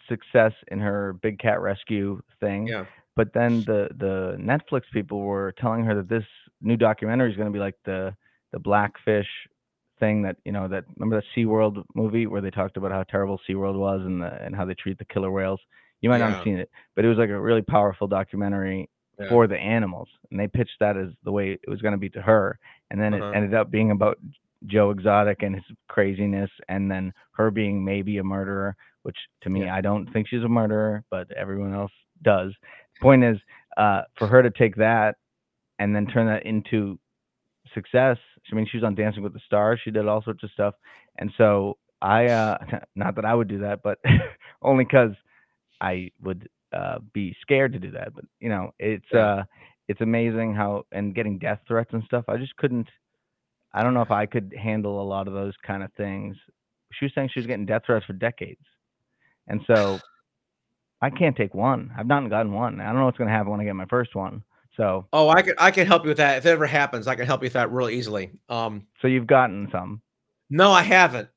success 0.09 0.53
in 0.69 0.79
her 0.79 1.13
big 1.21 1.37
cat 1.37 1.61
rescue 1.61 2.19
thing. 2.39 2.65
Yeah. 2.65 2.85
But 3.15 3.31
then 3.33 3.59
the 3.61 3.89
the 3.95 4.37
Netflix 4.39 4.81
people 4.91 5.19
were 5.19 5.53
telling 5.61 5.83
her 5.85 5.93
that 5.93 6.09
this 6.09 6.23
new 6.61 6.77
documentary 6.77 7.29
is 7.29 7.37
going 7.37 7.47
to 7.47 7.53
be 7.53 7.59
like 7.59 7.75
the 7.85 8.15
the 8.51 8.59
blackfish 8.59 9.27
thing 9.99 10.23
that 10.23 10.37
you 10.45 10.51
know 10.51 10.67
that 10.67 10.85
remember 10.97 11.17
that 11.21 11.39
SeaWorld 11.39 11.83
movie 11.93 12.25
where 12.25 12.41
they 12.41 12.49
talked 12.49 12.75
about 12.75 12.91
how 12.91 13.03
terrible 13.03 13.39
SeaWorld 13.47 13.77
was 13.77 14.01
and 14.01 14.19
the, 14.19 14.33
and 14.43 14.55
how 14.55 14.65
they 14.65 14.73
treat 14.73 14.97
the 14.97 15.05
killer 15.05 15.29
whales. 15.29 15.59
You 16.01 16.09
might 16.09 16.17
yeah. 16.17 16.29
not 16.29 16.35
have 16.37 16.43
seen 16.43 16.57
it, 16.57 16.71
but 16.95 17.05
it 17.05 17.07
was 17.07 17.19
like 17.19 17.29
a 17.29 17.39
really 17.39 17.61
powerful 17.61 18.07
documentary 18.07 18.89
yeah. 19.19 19.29
for 19.29 19.47
the 19.47 19.57
animals, 19.57 20.07
and 20.29 20.39
they 20.39 20.47
pitched 20.47 20.77
that 20.79 20.97
as 20.97 21.09
the 21.23 21.31
way 21.31 21.51
it 21.51 21.69
was 21.69 21.81
going 21.81 21.93
to 21.93 21.97
be 21.97 22.09
to 22.09 22.21
her, 22.21 22.59
and 22.91 22.99
then 22.99 23.13
uh-huh. 23.13 23.31
it 23.31 23.35
ended 23.35 23.53
up 23.53 23.71
being 23.71 23.91
about 23.91 24.17
Joe 24.67 24.91
Exotic 24.91 25.43
and 25.43 25.55
his 25.55 25.63
craziness, 25.87 26.49
and 26.69 26.89
then 26.89 27.13
her 27.31 27.51
being 27.51 27.83
maybe 27.83 28.17
a 28.17 28.23
murderer, 28.23 28.75
which 29.03 29.17
to 29.41 29.49
me 29.49 29.65
yeah. 29.65 29.75
I 29.75 29.81
don't 29.81 30.11
think 30.11 30.27
she's 30.27 30.43
a 30.43 30.49
murderer, 30.49 31.03
but 31.09 31.31
everyone 31.31 31.73
else 31.73 31.91
does. 32.23 32.53
Point 33.01 33.23
is, 33.23 33.37
uh, 33.77 34.03
for 34.17 34.27
her 34.27 34.41
to 34.41 34.49
take 34.51 34.75
that 34.77 35.15
and 35.79 35.95
then 35.95 36.07
turn 36.07 36.27
that 36.27 36.45
into 36.45 36.97
success. 37.73 38.17
I 38.51 38.55
mean, 38.55 38.67
she 38.71 38.77
was 38.77 38.83
on 38.83 38.95
Dancing 38.95 39.23
with 39.23 39.33
the 39.33 39.41
Stars. 39.45 39.79
She 39.83 39.91
did 39.91 40.07
all 40.07 40.23
sorts 40.23 40.43
of 40.43 40.51
stuff, 40.51 40.75
and 41.17 41.31
so 41.37 41.77
I, 42.01 42.27
uh, 42.27 42.57
not 42.95 43.15
that 43.15 43.25
I 43.25 43.33
would 43.33 43.47
do 43.47 43.59
that, 43.59 43.81
but 43.83 43.99
only 44.61 44.85
because 44.85 45.11
I 45.81 46.11
would 46.21 46.47
uh, 46.75 46.99
be 47.13 47.35
scared 47.41 47.73
to 47.73 47.79
do 47.79 47.91
that. 47.91 48.13
But 48.13 48.25
you 48.39 48.49
know, 48.49 48.71
it's 48.79 49.11
uh, 49.13 49.43
it's 49.87 50.01
amazing 50.01 50.53
how 50.53 50.83
and 50.91 51.15
getting 51.15 51.39
death 51.39 51.59
threats 51.67 51.91
and 51.93 52.03
stuff. 52.03 52.25
I 52.27 52.37
just 52.37 52.55
couldn't. 52.57 52.87
I 53.73 53.83
don't 53.83 53.93
know 53.93 54.01
if 54.01 54.11
I 54.11 54.25
could 54.25 54.53
handle 54.57 55.01
a 55.01 55.03
lot 55.07 55.27
of 55.27 55.33
those 55.33 55.53
kind 55.65 55.83
of 55.83 55.91
things. 55.93 56.35
She 56.93 57.05
was 57.05 57.11
saying 57.15 57.29
she 57.33 57.39
was 57.39 57.47
getting 57.47 57.65
death 57.65 57.83
threats 57.85 58.05
for 58.05 58.13
decades, 58.13 58.65
and 59.47 59.61
so 59.67 59.99
I 61.01 61.09
can't 61.09 61.35
take 61.35 61.53
one. 61.53 61.91
I've 61.97 62.07
not 62.07 62.29
gotten 62.29 62.53
one. 62.53 62.79
I 62.79 62.85
don't 62.85 62.95
know 62.95 63.05
what's 63.05 63.17
going 63.17 63.27
to 63.27 63.33
happen 63.33 63.51
when 63.51 63.61
I 63.61 63.65
get 63.65 63.75
my 63.75 63.85
first 63.85 64.15
one. 64.15 64.43
So 64.77 65.07
oh, 65.13 65.29
I 65.29 65.41
can 65.41 65.55
I 65.57 65.71
can 65.71 65.87
help 65.87 66.03
you 66.03 66.09
with 66.09 66.17
that 66.17 66.37
if 66.37 66.45
it 66.45 66.49
ever 66.49 66.65
happens. 66.65 67.07
I 67.07 67.15
can 67.15 67.25
help 67.25 67.41
you 67.41 67.45
with 67.45 67.53
that 67.53 67.71
real 67.71 67.89
easily. 67.89 68.31
Um, 68.49 68.87
so 69.01 69.07
you've 69.07 69.27
gotten 69.27 69.69
some? 69.71 70.01
No, 70.49 70.71
I 70.71 70.81
haven't. 70.81 71.29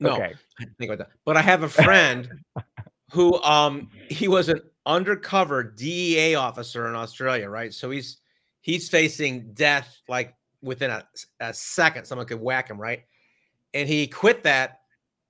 No, 0.00 0.14
okay. 0.14 0.34
I 0.60 0.64
think 0.78 0.90
about 0.90 0.98
that. 0.98 1.10
But 1.24 1.36
I 1.36 1.42
have 1.42 1.62
a 1.62 1.68
friend 1.84 2.28
who 3.12 3.40
um 3.42 3.90
he 4.08 4.26
was 4.26 4.48
an 4.48 4.60
undercover 4.86 5.62
DEA 5.62 6.34
officer 6.34 6.88
in 6.88 6.94
Australia, 6.94 7.48
right? 7.48 7.72
So 7.72 7.90
he's 7.90 8.18
he's 8.62 8.88
facing 8.88 9.52
death 9.52 10.00
like 10.08 10.34
within 10.62 10.90
a, 10.90 11.04
a 11.40 11.52
second. 11.52 12.06
Someone 12.06 12.26
could 12.26 12.40
whack 12.40 12.70
him, 12.70 12.80
right? 12.80 13.02
And 13.74 13.88
he 13.88 14.06
quit 14.06 14.42
that 14.44 14.80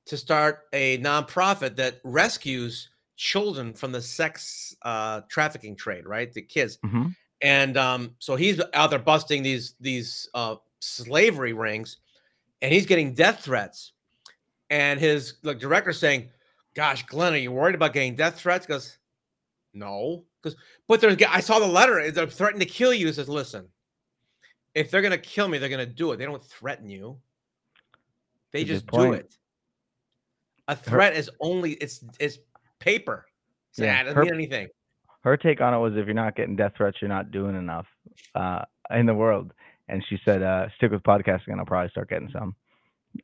to 0.06 0.16
start 0.16 0.60
a 0.72 0.98
nonprofit 0.98 1.76
that 1.76 2.00
rescues 2.04 2.88
children 3.16 3.72
from 3.72 3.92
the 3.92 4.02
sex 4.02 4.76
uh, 4.82 5.22
trafficking 5.28 5.76
trade, 5.76 6.06
right? 6.06 6.32
The 6.32 6.42
kids. 6.42 6.78
Mm-hmm. 6.84 7.08
And 7.40 7.76
um, 7.76 8.14
so 8.20 8.36
he's 8.36 8.60
out 8.74 8.90
there 8.90 8.98
busting 9.00 9.42
these 9.42 9.74
these 9.80 10.28
uh, 10.34 10.56
slavery 10.78 11.52
rings, 11.52 11.96
and 12.60 12.72
he's 12.72 12.86
getting 12.86 13.14
death 13.14 13.40
threats. 13.40 13.92
And 14.70 15.00
his 15.00 15.34
like 15.42 15.58
director 15.58 15.92
saying, 15.92 16.30
"Gosh, 16.74 17.04
Glenn, 17.06 17.34
are 17.34 17.38
you 17.38 17.52
worried 17.52 17.74
about 17.74 17.92
getting 17.92 18.16
death 18.16 18.40
threats?" 18.40 18.66
Because 18.66 18.98
no, 19.74 20.24
because 20.42 20.58
but 20.88 21.00
there's 21.00 21.16
I 21.28 21.40
saw 21.40 21.58
the 21.58 21.66
letter. 21.66 22.10
They're 22.10 22.26
threatening 22.26 22.66
to 22.66 22.72
kill 22.72 22.92
you. 22.92 23.06
He 23.06 23.12
says, 23.12 23.28
"Listen, 23.28 23.68
if 24.74 24.90
they're 24.90 25.02
gonna 25.02 25.18
kill 25.18 25.48
me, 25.48 25.58
they're 25.58 25.68
gonna 25.68 25.86
do 25.86 26.12
it. 26.12 26.16
They 26.16 26.24
don't 26.24 26.42
threaten 26.42 26.88
you. 26.88 27.18
They 28.52 28.64
just 28.64 28.86
do 28.86 29.12
it. 29.12 29.36
A 30.68 30.76
threat 30.76 31.14
her, 31.14 31.18
is 31.18 31.30
only 31.40 31.72
it's 31.72 32.04
it's 32.20 32.38
paper. 32.78 33.26
So 33.72 33.84
yeah, 33.84 34.00
it 34.00 34.04
doesn't 34.04 34.16
her, 34.16 34.24
mean 34.24 34.34
anything. 34.34 34.68
Her 35.22 35.36
take 35.36 35.60
on 35.60 35.74
it 35.74 35.78
was 35.78 35.94
if 35.96 36.06
you're 36.06 36.14
not 36.14 36.36
getting 36.36 36.56
death 36.56 36.72
threats, 36.76 36.98
you're 37.00 37.08
not 37.08 37.30
doing 37.30 37.56
enough 37.56 37.86
uh, 38.34 38.64
in 38.90 39.06
the 39.06 39.14
world. 39.14 39.52
And 39.88 40.04
she 40.08 40.18
said, 40.24 40.42
uh, 40.42 40.68
stick 40.76 40.90
with 40.90 41.02
podcasting 41.02 41.48
and 41.48 41.60
I'll 41.60 41.66
probably 41.66 41.90
start 41.90 42.10
getting 42.10 42.30
some. 42.32 42.54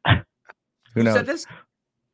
Who, 0.06 0.22
Who 0.94 1.02
knows? 1.02 1.46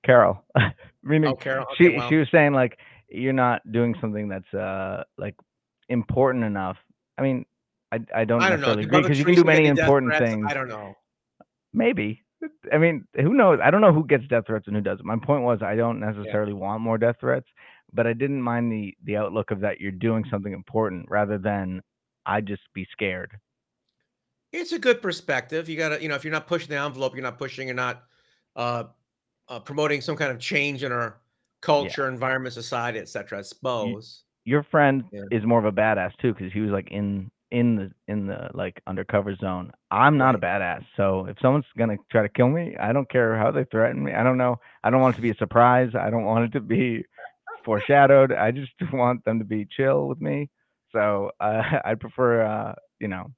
Carole. 0.05 0.43
Meaning, 1.03 1.31
oh, 1.31 1.37
Carole. 1.37 1.67
Okay, 1.73 1.99
she 1.99 2.09
she 2.09 2.17
was 2.17 2.29
saying 2.31 2.53
like 2.53 2.79
you're 3.09 3.33
not 3.33 3.61
doing 3.71 3.95
something 4.01 4.29
that's 4.29 4.53
uh 4.55 5.05
like 5.19 5.35
important 5.89 6.45
enough. 6.45 6.77
I 7.19 7.23
mean, 7.23 7.45
I 7.93 7.97
I 8.15 8.25
don't, 8.25 8.43
I 8.43 8.51
don't 8.51 8.61
necessarily 8.61 8.85
agree 8.85 9.03
because 9.03 9.19
you 9.19 9.25
can 9.25 9.35
do 9.35 9.45
many 9.45 9.67
important 9.67 10.13
threats, 10.13 10.33
things. 10.33 10.47
I 10.49 10.55
don't 10.55 10.69
know. 10.69 10.95
Maybe. 11.73 12.23
I 12.73 12.79
mean, 12.79 13.07
who 13.17 13.33
knows? 13.33 13.59
I 13.63 13.71
don't 13.71 13.81
know 13.81 13.93
who 13.93 14.07
gets 14.07 14.27
death 14.29 14.47
threats 14.47 14.67
and 14.67 14.77
who 14.77 14.83
doesn't. 14.83 15.07
My 15.07 15.17
point 15.17 15.45
was 15.45 15.63
I 15.63 15.77
don't 15.77 15.99
necessarily 15.99 16.53
yeah. 16.53 16.59
want 16.59 16.83
more 16.83 16.99
death 16.99 17.17
threats, 17.21 17.47
but 17.93 18.07
I 18.07 18.13
didn't 18.13 18.43
mind 18.43 18.71
the 18.71 18.95
the 19.05 19.17
outlook 19.17 19.51
of 19.51 19.61
that 19.61 19.81
you're 19.81 19.93
doing 19.93 20.25
something 20.31 20.53
important 20.53 21.07
rather 21.09 21.39
than 21.39 21.83
I 22.27 22.41
just 22.41 22.63
be 22.75 22.87
scared. 22.93 23.33
It's 24.53 24.73
a 24.73 24.79
good 24.79 25.03
perspective. 25.03 25.69
You 25.69 25.77
got 25.77 25.89
to, 25.91 26.03
you 26.03 26.09
know, 26.09 26.15
if 26.15 26.23
you're 26.23 26.33
not 26.33 26.47
pushing 26.47 26.69
the 26.69 26.79
envelope, 26.79 27.15
you're 27.15 27.25
not 27.25 27.39
pushing, 27.39 27.67
you're 27.67 27.75
not 27.75 28.05
uh, 28.55 28.85
uh 29.49 29.61
promoting 29.61 30.01
some 30.01 30.17
kind 30.17 30.31
of 30.31 30.39
change 30.39 30.83
in 30.83 30.93
our 30.93 31.21
culture, 31.61 32.03
yeah. 32.03 32.13
environment, 32.13 32.55
society, 32.55 32.99
etc. 32.99 33.39
I 33.39 33.43
suppose. 33.43 34.25
Your 34.45 34.63
friend 34.63 35.05
yeah. 35.11 35.23
is 35.31 35.45
more 35.45 35.59
of 35.59 35.65
a 35.65 35.73
badass 35.73 36.13
too, 36.21 36.35
because 36.35 36.53
he 36.53 36.61
was 36.61 36.71
like 36.71 36.91
in 36.91 37.31
in 37.51 37.77
the 37.77 37.91
in 38.09 38.27
the 38.27 38.51
like 38.53 38.83
undercover 38.87 39.35
zone. 39.37 39.73
I'm 39.91 40.19
not 40.19 40.35
a 40.35 40.39
badass, 40.39 40.85
so 40.97 41.27
if 41.27 41.37
someone's 41.41 41.65
gonna 41.79 41.97
try 42.11 42.23
to 42.23 42.29
kill 42.29 42.49
me, 42.49 42.77
I 42.79 42.93
don't 42.93 43.09
care 43.11 43.39
how 43.39 43.51
they 43.51 43.65
threaten 43.65 44.05
me. 44.05 44.13
I 44.13 44.23
don't 44.23 44.39
know. 44.39 44.57
I 44.83 44.91
don't 44.91 45.01
want 45.01 45.15
it 45.15 45.17
to 45.17 45.23
be 45.23 45.31
a 45.31 45.37
surprise. 45.37 45.91
I 45.99 46.11
don't 46.11 46.25
want 46.25 46.45
it 46.45 46.53
to 46.53 46.61
be 46.61 47.05
foreshadowed. 47.65 48.33
I 48.33 48.51
just 48.51 48.73
want 48.93 49.25
them 49.25 49.39
to 49.39 49.45
be 49.45 49.67
chill 49.67 50.09
with 50.09 50.21
me. 50.21 50.51
So 50.93 51.31
uh, 51.41 51.63
I 51.85 51.95
prefer, 51.95 52.45
uh, 52.45 52.75
you 53.01 53.09
know, 53.09 53.33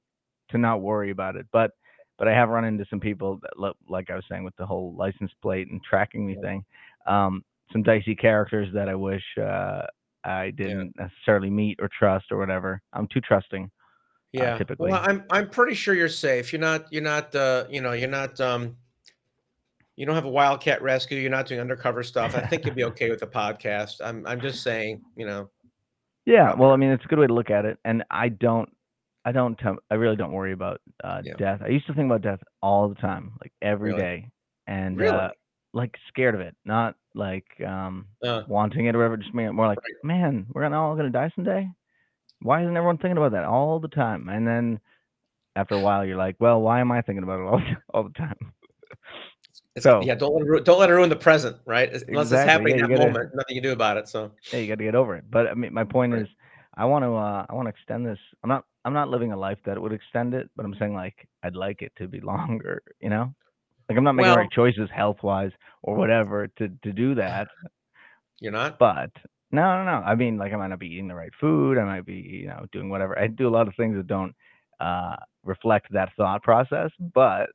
to 0.49 0.57
not 0.57 0.81
worry 0.81 1.11
about 1.11 1.35
it. 1.35 1.47
But 1.51 1.71
but 2.17 2.27
I 2.27 2.33
have 2.33 2.49
run 2.49 2.65
into 2.65 2.85
some 2.89 2.99
people 2.99 3.39
that, 3.41 3.57
look 3.57 3.77
like 3.89 4.09
I 4.09 4.15
was 4.15 4.23
saying, 4.29 4.43
with 4.43 4.55
the 4.57 4.65
whole 4.65 4.93
license 4.95 5.31
plate 5.41 5.69
and 5.69 5.81
tracking 5.83 6.25
me 6.25 6.35
thing. 6.41 6.65
Um, 7.05 7.43
some 7.71 7.83
dicey 7.83 8.15
characters 8.15 8.69
that 8.73 8.89
I 8.89 8.95
wish 8.95 9.23
uh, 9.41 9.83
I 10.23 10.51
didn't 10.51 10.93
yeah. 10.97 11.05
necessarily 11.05 11.49
meet 11.49 11.79
or 11.81 11.89
trust 11.97 12.31
or 12.31 12.37
whatever. 12.37 12.81
I'm 12.93 13.07
too 13.07 13.21
trusting. 13.21 13.65
Uh, 13.65 13.67
yeah. 14.31 14.53
Uh, 14.55 14.57
typically. 14.57 14.91
Well, 14.91 15.01
I'm 15.03 15.23
I'm 15.29 15.49
pretty 15.49 15.73
sure 15.73 15.93
you're 15.93 16.09
safe. 16.09 16.51
You're 16.51 16.59
not 16.59 16.91
you're 16.91 17.01
not 17.01 17.33
uh 17.33 17.65
you 17.69 17.81
know 17.81 17.93
you're 17.93 18.09
not 18.09 18.39
um 18.41 18.75
you 19.95 20.05
don't 20.05 20.15
have 20.15 20.25
a 20.25 20.29
wildcat 20.29 20.81
rescue. 20.81 21.17
You're 21.17 21.31
not 21.31 21.47
doing 21.47 21.59
undercover 21.61 22.03
stuff. 22.03 22.35
I 22.35 22.41
think 22.41 22.65
you'd 22.65 22.75
be 22.75 22.83
okay 22.85 23.09
with 23.09 23.19
the 23.19 23.27
podcast. 23.27 24.01
I'm 24.03 24.25
I'm 24.27 24.41
just 24.41 24.63
saying 24.63 25.01
you 25.15 25.25
know. 25.25 25.49
Yeah. 26.25 26.53
Well, 26.53 26.71
I 26.71 26.75
mean, 26.75 26.89
it's 26.89 27.05
a 27.05 27.07
good 27.07 27.19
way 27.19 27.27
to 27.27 27.33
look 27.33 27.49
at 27.49 27.65
it, 27.65 27.79
and 27.85 28.03
I 28.11 28.29
don't. 28.29 28.69
I 29.27 29.31
don't. 29.31 29.57
T- 29.57 29.65
I 29.91 29.95
really 29.95 30.15
don't 30.15 30.31
worry 30.31 30.53
about 30.53 30.79
uh, 31.03 31.21
yeah. 31.23 31.33
death. 31.37 31.61
I 31.63 31.67
used 31.67 31.87
to 31.87 31.93
think 31.93 32.05
about 32.05 32.21
death 32.21 32.39
all 32.61 32.87
the 32.87 32.95
time, 32.95 33.33
like 33.41 33.51
every 33.61 33.91
really? 33.91 34.01
day, 34.01 34.31
and 34.67 34.97
really? 34.97 35.15
uh, 35.15 35.29
like 35.73 35.95
scared 36.07 36.35
of 36.35 36.41
it, 36.41 36.55
not 36.65 36.95
like 37.13 37.45
um 37.65 38.07
uh, 38.23 38.43
wanting 38.47 38.85
it 38.85 38.95
or 38.95 38.99
whatever. 38.99 39.17
Just 39.17 39.33
more 39.33 39.67
like, 39.67 39.79
right. 39.79 39.93
man, 40.03 40.47
we're 40.53 40.61
gonna 40.61 40.81
all 40.81 40.95
gonna 40.95 41.09
die 41.09 41.31
someday 41.35 41.69
why 42.41 42.61
isn't 42.61 42.75
everyone 42.75 42.97
thinking 42.97 43.17
about 43.17 43.31
that 43.31 43.45
all 43.45 43.79
the 43.79 43.87
time? 43.87 44.29
And 44.29 44.47
then 44.47 44.79
after 45.55 45.75
a 45.75 45.79
while, 45.79 46.05
you're 46.05 46.17
like, 46.17 46.35
well, 46.39 46.61
why 46.61 46.79
am 46.79 46.91
I 46.91 47.01
thinking 47.01 47.23
about 47.23 47.39
it 47.39 47.45
all, 47.45 47.61
all 47.93 48.03
the 48.03 48.13
time? 48.13 48.35
It's, 49.75 49.83
so 49.83 50.01
yeah, 50.01 50.15
don't 50.15 50.33
let 50.33 50.57
it, 50.59 50.65
don't 50.65 50.79
let 50.79 50.89
it 50.89 50.93
ruin 50.93 51.09
the 51.09 51.15
present, 51.15 51.55
right? 51.67 51.87
Unless 51.89 52.01
exactly. 52.03 52.21
it's 52.21 52.31
happening 52.31 52.75
yeah, 52.77 52.87
that 52.87 52.89
gotta, 52.89 53.11
moment, 53.11 53.35
nothing 53.35 53.55
you 53.55 53.61
do 53.61 53.73
about 53.73 53.97
it. 53.97 54.07
So 54.07 54.31
yeah, 54.51 54.57
you 54.57 54.67
got 54.67 54.79
to 54.79 54.83
get 54.83 54.95
over 54.95 55.15
it. 55.15 55.25
But 55.29 55.45
I 55.47 55.53
mean, 55.53 55.71
my 55.71 55.83
point 55.83 56.13
right. 56.13 56.23
is, 56.23 56.27
I 56.75 56.85
want 56.85 57.03
to 57.03 57.13
uh, 57.13 57.45
I 57.47 57.53
want 57.53 57.67
to 57.67 57.69
extend 57.69 58.03
this. 58.03 58.17
I'm 58.43 58.49
not 58.49 58.65
I'm 58.87 58.93
not 58.93 59.09
living 59.09 59.33
a 59.33 59.37
life 59.37 59.57
that 59.65 59.77
would 59.77 59.91
extend 59.91 60.33
it, 60.33 60.49
but 60.55 60.65
I'm 60.65 60.73
saying 60.79 60.93
like 60.93 61.27
I'd 61.43 61.57
like 61.57 61.81
it 61.81 61.91
to 61.97 62.07
be 62.07 62.21
longer. 62.33 62.81
You 63.01 63.09
know, 63.09 63.35
like 63.89 63.97
I'm 63.97 64.03
not 64.05 64.13
making 64.13 64.29
well, 64.29 64.37
right 64.37 64.51
choices 64.51 64.89
health 64.95 65.17
wise 65.23 65.51
or 65.83 65.95
whatever 65.95 66.47
to 66.57 66.69
to 66.69 66.93
do 66.93 67.13
that. 67.23 67.49
You're 68.39 68.53
not, 68.53 68.79
but 68.79 69.11
no, 69.51 69.83
no, 69.83 69.83
no. 69.83 70.05
I 70.05 70.15
mean, 70.15 70.37
like 70.37 70.53
I 70.53 70.55
might 70.55 70.67
not 70.67 70.79
be 70.79 70.87
eating 70.87 71.09
the 71.09 71.15
right 71.15 71.33
food. 71.39 71.77
I 71.77 71.83
might 71.83 72.05
be, 72.05 72.15
you 72.15 72.47
know, 72.47 72.65
doing 72.71 72.89
whatever. 72.89 73.19
I 73.19 73.27
do 73.27 73.49
a 73.49 73.51
lot 73.51 73.67
of 73.67 73.75
things 73.75 73.97
that 73.97 74.07
don't 74.07 74.33
uh, 74.79 75.17
reflect 75.43 75.91
that 75.91 76.13
thought 76.15 76.41
process, 76.43 76.91
but 77.13 77.49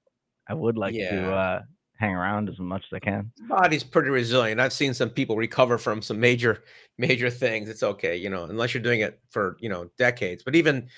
I 0.49 0.55
would 0.55 0.77
like 0.77 0.95
yeah. 0.95 1.11
to 1.13 1.35
uh, 1.35 1.61
hang 1.97 2.15
around 2.15 2.49
as 2.49 2.59
much 2.59 2.85
as 2.91 2.97
I 2.97 2.99
can. 2.99 3.31
Body's 3.49 3.85
pretty 3.85 4.11
resilient. 4.11 4.61
I've 4.61 4.73
seen 4.73 4.93
some 4.93 5.09
people 5.09 5.37
recover 5.37 5.79
from 5.79 6.03
some 6.03 6.19
major, 6.19 6.65
major 6.99 7.31
things. 7.31 7.69
It's 7.69 7.83
okay, 7.83 8.17
you 8.17 8.29
know, 8.29 8.45
unless 8.45 8.75
you're 8.75 8.83
doing 8.83 9.01
it 9.01 9.21
for 9.31 9.57
you 9.61 9.69
know 9.69 9.89
decades. 9.99 10.43
But 10.43 10.57
even 10.57 10.89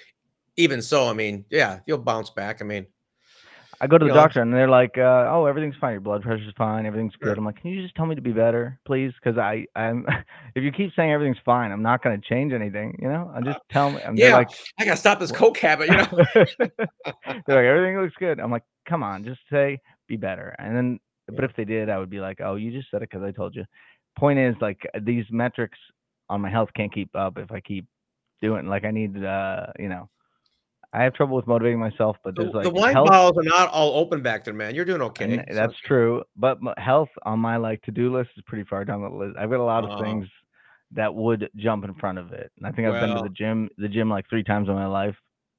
even 0.56 0.82
so, 0.82 1.08
I 1.08 1.12
mean, 1.12 1.44
yeah, 1.50 1.80
you'll 1.86 1.98
bounce 1.98 2.30
back. 2.30 2.60
I 2.60 2.64
mean, 2.64 2.86
I 3.80 3.86
go 3.86 3.98
to 3.98 4.04
you 4.04 4.10
the 4.10 4.14
know, 4.14 4.20
doctor 4.20 4.40
and 4.40 4.52
they're 4.52 4.68
like, 4.68 4.96
uh, 4.96 5.28
"Oh, 5.28 5.46
everything's 5.46 5.76
fine. 5.80 5.92
Your 5.92 6.00
blood 6.00 6.22
pressure's 6.22 6.52
fine. 6.56 6.86
Everything's 6.86 7.16
good." 7.16 7.36
I'm 7.36 7.44
like, 7.44 7.60
"Can 7.60 7.70
you 7.70 7.82
just 7.82 7.94
tell 7.94 8.06
me 8.06 8.14
to 8.14 8.20
be 8.20 8.32
better, 8.32 8.78
please? 8.86 9.12
Because 9.22 9.38
I, 9.38 9.66
I'm, 9.74 10.06
if 10.54 10.62
you 10.62 10.72
keep 10.72 10.92
saying 10.94 11.10
everything's 11.10 11.42
fine, 11.44 11.72
I'm 11.72 11.82
not 11.82 12.02
going 12.02 12.20
to 12.20 12.26
change 12.26 12.52
anything. 12.52 12.96
You 13.00 13.08
know, 13.08 13.30
I'm 13.34 13.44
just 13.44 13.58
tell 13.70 13.90
me." 13.90 14.00
And 14.02 14.16
they're 14.16 14.30
yeah, 14.30 14.36
like, 14.36 14.50
I 14.78 14.84
gotta 14.84 14.96
stop 14.96 15.18
this 15.18 15.30
"What?" 15.30 15.38
coke 15.38 15.58
habit. 15.58 15.90
You 15.90 15.96
know, 15.96 16.24
they're 16.34 17.56
like, 17.56 17.66
"Everything 17.66 18.00
looks 18.00 18.14
good." 18.18 18.40
I'm 18.40 18.50
like, 18.50 18.64
"Come 18.88 19.02
on, 19.02 19.24
just 19.24 19.40
say 19.50 19.80
be 20.08 20.16
better." 20.16 20.54
And 20.58 20.76
then, 20.76 21.00
but 21.26 21.44
if 21.44 21.50
they 21.56 21.64
did, 21.64 21.90
I 21.90 21.98
would 21.98 22.10
be 22.10 22.20
like, 22.20 22.40
"Oh, 22.40 22.54
you 22.54 22.70
just 22.70 22.90
said 22.90 23.02
it 23.02 23.10
because 23.10 23.24
I 23.24 23.32
told 23.32 23.54
you." 23.54 23.64
Point 24.16 24.38
is, 24.38 24.54
like, 24.60 24.78
these 25.02 25.24
metrics 25.30 25.78
on 26.30 26.40
my 26.40 26.48
health 26.48 26.70
can't 26.76 26.94
keep 26.94 27.10
up 27.16 27.36
if 27.36 27.50
I 27.50 27.60
keep 27.60 27.86
doing 28.40 28.66
like 28.66 28.84
I 28.84 28.90
need, 28.90 29.22
uh, 29.24 29.66
you 29.78 29.88
know, 29.88 30.08
I 30.94 31.02
have 31.02 31.14
trouble 31.14 31.34
with 31.34 31.46
motivating 31.48 31.80
myself, 31.80 32.16
but 32.22 32.36
the, 32.36 32.42
there's 32.42 32.52
the 32.52 32.58
like 32.70 32.72
wine 32.72 32.92
health 32.92 33.08
bottles 33.08 33.36
are 33.36 33.48
not 33.48 33.68
all 33.70 33.98
open 33.98 34.22
back 34.22 34.44
there, 34.44 34.54
man. 34.54 34.74
You're 34.76 34.84
doing 34.84 35.00
And 35.02 35.10
okay. 35.10 35.44
So, 35.48 35.54
that's 35.54 35.74
true, 35.84 36.22
but 36.36 36.58
health 36.78 37.08
on 37.24 37.40
my, 37.40 37.56
like, 37.56 37.82
to-do 37.82 38.14
list 38.16 38.30
is 38.36 38.44
pretty 38.46 38.64
far 38.64 38.84
down 38.84 39.02
the 39.02 39.08
list. 39.08 39.36
I've 39.36 39.50
got 39.50 39.58
a 39.58 39.64
lot 39.64 39.82
of 39.84 39.90
uh, 39.90 40.02
things 40.02 40.28
that 40.92 41.12
would 41.12 41.50
jump 41.56 41.84
in 41.84 41.94
front 41.94 42.18
of 42.18 42.32
it, 42.32 42.52
and 42.56 42.66
I 42.66 42.70
think 42.70 42.86
I've 42.86 43.00
been 43.00 43.16
to 43.16 43.22
the 43.22 43.34
gym 43.34 43.68
the 43.76 43.88
gym, 43.88 44.08
like, 44.08 44.28
3 44.28 44.44
times 44.44 44.68
in 44.68 44.74
my 44.74 44.86
life, 44.86 45.16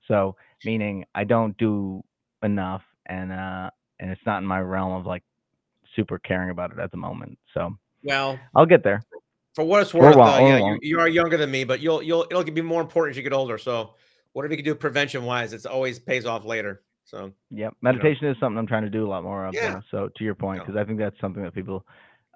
so 0.08 0.38
meaning 0.64 1.04
I 1.14 1.26
don't 1.26 1.58
do 1.58 2.02
enough, 2.42 2.84
and, 3.06 3.34
uh, 3.34 3.70
and 4.00 4.12
it's 4.12 4.26
not 4.26 4.38
in 4.38 4.48
my 4.48 4.62
realm 4.62 4.94
of, 4.94 5.06
like, 5.06 5.24
super 5.98 6.18
caring 6.18 6.50
about 6.50 6.72
it 6.72 6.80
at 6.80 6.92
the 6.92 6.98
moment, 6.98 7.38
so 7.54 7.76
well, 8.06 8.40
I'll 8.56 8.66
get 8.66 8.84
there. 8.84 9.04
for 9.54 9.66
what 9.66 9.82
it's 9.82 9.94
worth, 9.94 10.16
uh, 10.16 10.38
yeah, 10.40 10.58
you, 10.60 10.80
you 10.82 11.00
are 11.00 11.10
younger 11.10 11.36
than 11.36 11.52
me, 11.52 11.66
but 11.66 11.82
you'll 11.82 12.02
you'll 12.02 12.26
it'll 12.30 12.44
be 12.44 12.62
more 12.62 12.82
important 12.82 13.14
as 13.14 13.18
you 13.18 13.24
get 13.24 13.34
older. 13.34 13.58
So, 13.58 13.96
whatever 14.36 14.54
you 14.54 14.58
can 14.60 14.66
do 14.66 14.76
prevention 14.76 15.26
wise, 15.26 15.54
it's 15.54 15.66
always 15.68 16.00
pays 16.00 16.26
off 16.26 16.46
later. 16.46 16.84
So, 17.06 17.34
Yep, 17.52 17.76
you 17.88 17.98
know, 17.98 18.04
meditation 18.04 18.28
is 18.28 18.38
something 18.40 18.58
I'm 18.58 18.68
trying 18.68 18.84
to 18.84 18.90
do 18.90 19.06
a 19.06 19.10
lot 19.10 19.24
more 19.24 19.46
of, 19.46 19.56
yeah, 19.56 19.62
though, 19.62 19.82
so 19.92 20.10
to 20.16 20.24
your 20.24 20.34
point, 20.36 20.60
no, 20.60 20.66
because 20.66 20.76
I 20.80 20.84
think 20.84 20.98
that's 21.00 21.20
something 21.22 21.44
that 21.44 21.54
people, 21.54 21.86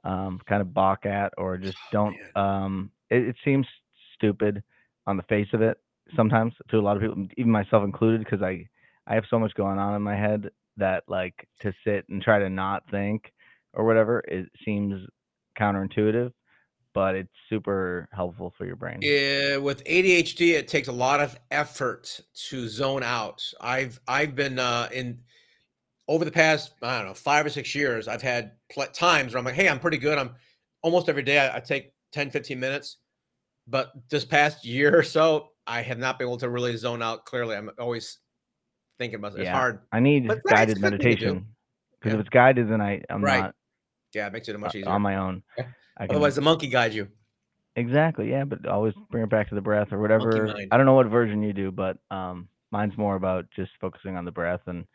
um, 0.03 0.39
kind 0.47 0.61
of 0.61 0.73
balk 0.73 1.05
at 1.05 1.33
or 1.37 1.57
just 1.57 1.77
don't, 1.91 2.17
man, 2.19 2.33
um 2.35 2.91
it 3.09 3.23
it 3.29 3.35
seems 3.43 3.67
stupid 4.15 4.63
on 5.07 5.17
the 5.17 5.23
face 5.23 5.47
of 5.53 5.61
it 5.61 5.77
sometimes 6.15 6.53
to 6.69 6.77
a 6.77 6.81
lot 6.81 6.95
of 6.95 7.01
people, 7.01 7.27
even 7.37 7.51
myself 7.51 7.83
included, 7.83 8.19
because 8.23 8.41
I 8.43 8.67
I 9.07 9.15
have 9.15 9.25
so 9.29 9.39
much 9.39 9.53
going 9.55 9.79
on 9.79 9.95
in 9.95 10.01
my 10.03 10.15
head 10.15 10.51
that, 10.77 11.03
like, 11.07 11.47
to 11.61 11.73
sit 11.83 12.07
and 12.09 12.21
try 12.21 12.39
to 12.39 12.49
not 12.49 12.83
think 12.91 13.33
or 13.73 13.85
whatever, 13.85 14.19
it 14.27 14.49
seems 14.63 15.07
counterintuitive, 15.59 16.31
but 16.93 17.15
it's 17.15 17.29
super 17.49 18.07
helpful 18.11 18.53
for 18.57 18.65
your 18.65 18.75
brain. 18.75 18.99
yeah, 19.01 19.57
with 19.57 19.83
ADHD, 19.85 20.53
it 20.53 20.67
takes 20.67 20.87
a 20.87 20.91
lot 20.93 21.19
of 21.19 21.37
effort 21.51 22.19
to 22.49 22.67
zone 22.67 23.03
out. 23.03 23.43
I've 23.61 23.99
I've 24.07 24.35
been 24.35 24.59
uh, 24.59 24.89
in 24.93 25.21
over 26.07 26.25
the 26.25 26.31
past 26.31 26.73
I 26.81 26.97
don't 26.99 27.07
know 27.07 27.13
five 27.13 27.45
or 27.45 27.49
six 27.49 27.73
years. 27.75 28.07
I've 28.07 28.21
had 28.21 28.53
pl- 28.71 28.87
times 28.87 29.33
where 29.33 29.39
I'm 29.39 29.45
like, 29.45 29.55
hey, 29.55 29.69
I'm 29.69 29.79
pretty 29.79 29.97
good. 29.97 30.17
I'm 30.17 30.35
almost 30.81 31.09
every 31.09 31.23
day. 31.23 31.39
I, 31.39 31.57
I 31.57 31.59
take 31.59 31.93
10, 32.11 32.31
15 32.31 32.59
minutes. 32.59 32.97
But 33.67 33.91
this 34.09 34.25
past 34.25 34.65
year 34.65 34.97
or 34.97 35.03
so, 35.03 35.49
I 35.67 35.81
have 35.81 35.99
not 35.99 36.17
been 36.17 36.27
able 36.27 36.37
to 36.39 36.49
really 36.49 36.75
zone 36.77 37.03
out 37.03 37.25
clearly. 37.25 37.55
I'm 37.55 37.69
always 37.79 38.19
thinking 38.97 39.19
about 39.19 39.33
it. 39.33 39.41
It's 39.41 39.47
Yeah, 39.47 39.53
hard, 39.53 39.81
I 39.91 39.99
need 39.99 40.27
but 40.27 40.43
guided 40.49 40.79
meditation 40.79 40.81
because 40.81 40.97
thing 40.97 41.09
to 41.09 41.15
do. 41.17 41.31
meditation, 41.33 41.55
'cause 42.01 42.13
if 42.13 42.19
it's 42.19 42.29
guided, 42.29 42.69
then 42.69 42.81
I 42.81 43.03
I'm 43.09 43.21
right. 43.21 43.43
not, 43.43 43.55
Yeah, 44.13 44.27
it 44.27 44.33
makes 44.33 44.49
it 44.49 44.59
much 44.59 44.75
easier 44.75 44.89
on 44.91 45.01
my 45.01 45.15
own. 45.17 45.43
I 45.99 46.05
Otherwise, 46.05 46.35
the 46.35 46.41
monkey 46.41 46.67
guides 46.67 46.95
you. 46.95 47.09
Exactly, 47.75 48.29
yeah, 48.29 48.45
but 48.45 48.65
always 48.65 48.93
bring 49.11 49.23
it 49.23 49.29
back 49.29 49.49
to 49.49 49.55
the 49.55 49.61
breath 49.61 49.89
or 49.91 49.99
whatever. 49.99 50.55
I 50.71 50.77
don't 50.77 50.85
know 50.85 50.95
what 50.95 51.07
version 51.07 51.43
you 51.43 51.53
do, 51.53 51.71
but 51.71 51.97
um, 52.09 52.47
mine's 52.71 52.97
more 52.97 53.15
about 53.15 53.45
just 53.55 53.71
focusing 53.79 54.15
on 54.17 54.25
the 54.25 54.31
breath 54.31 54.61
and 54.67 54.85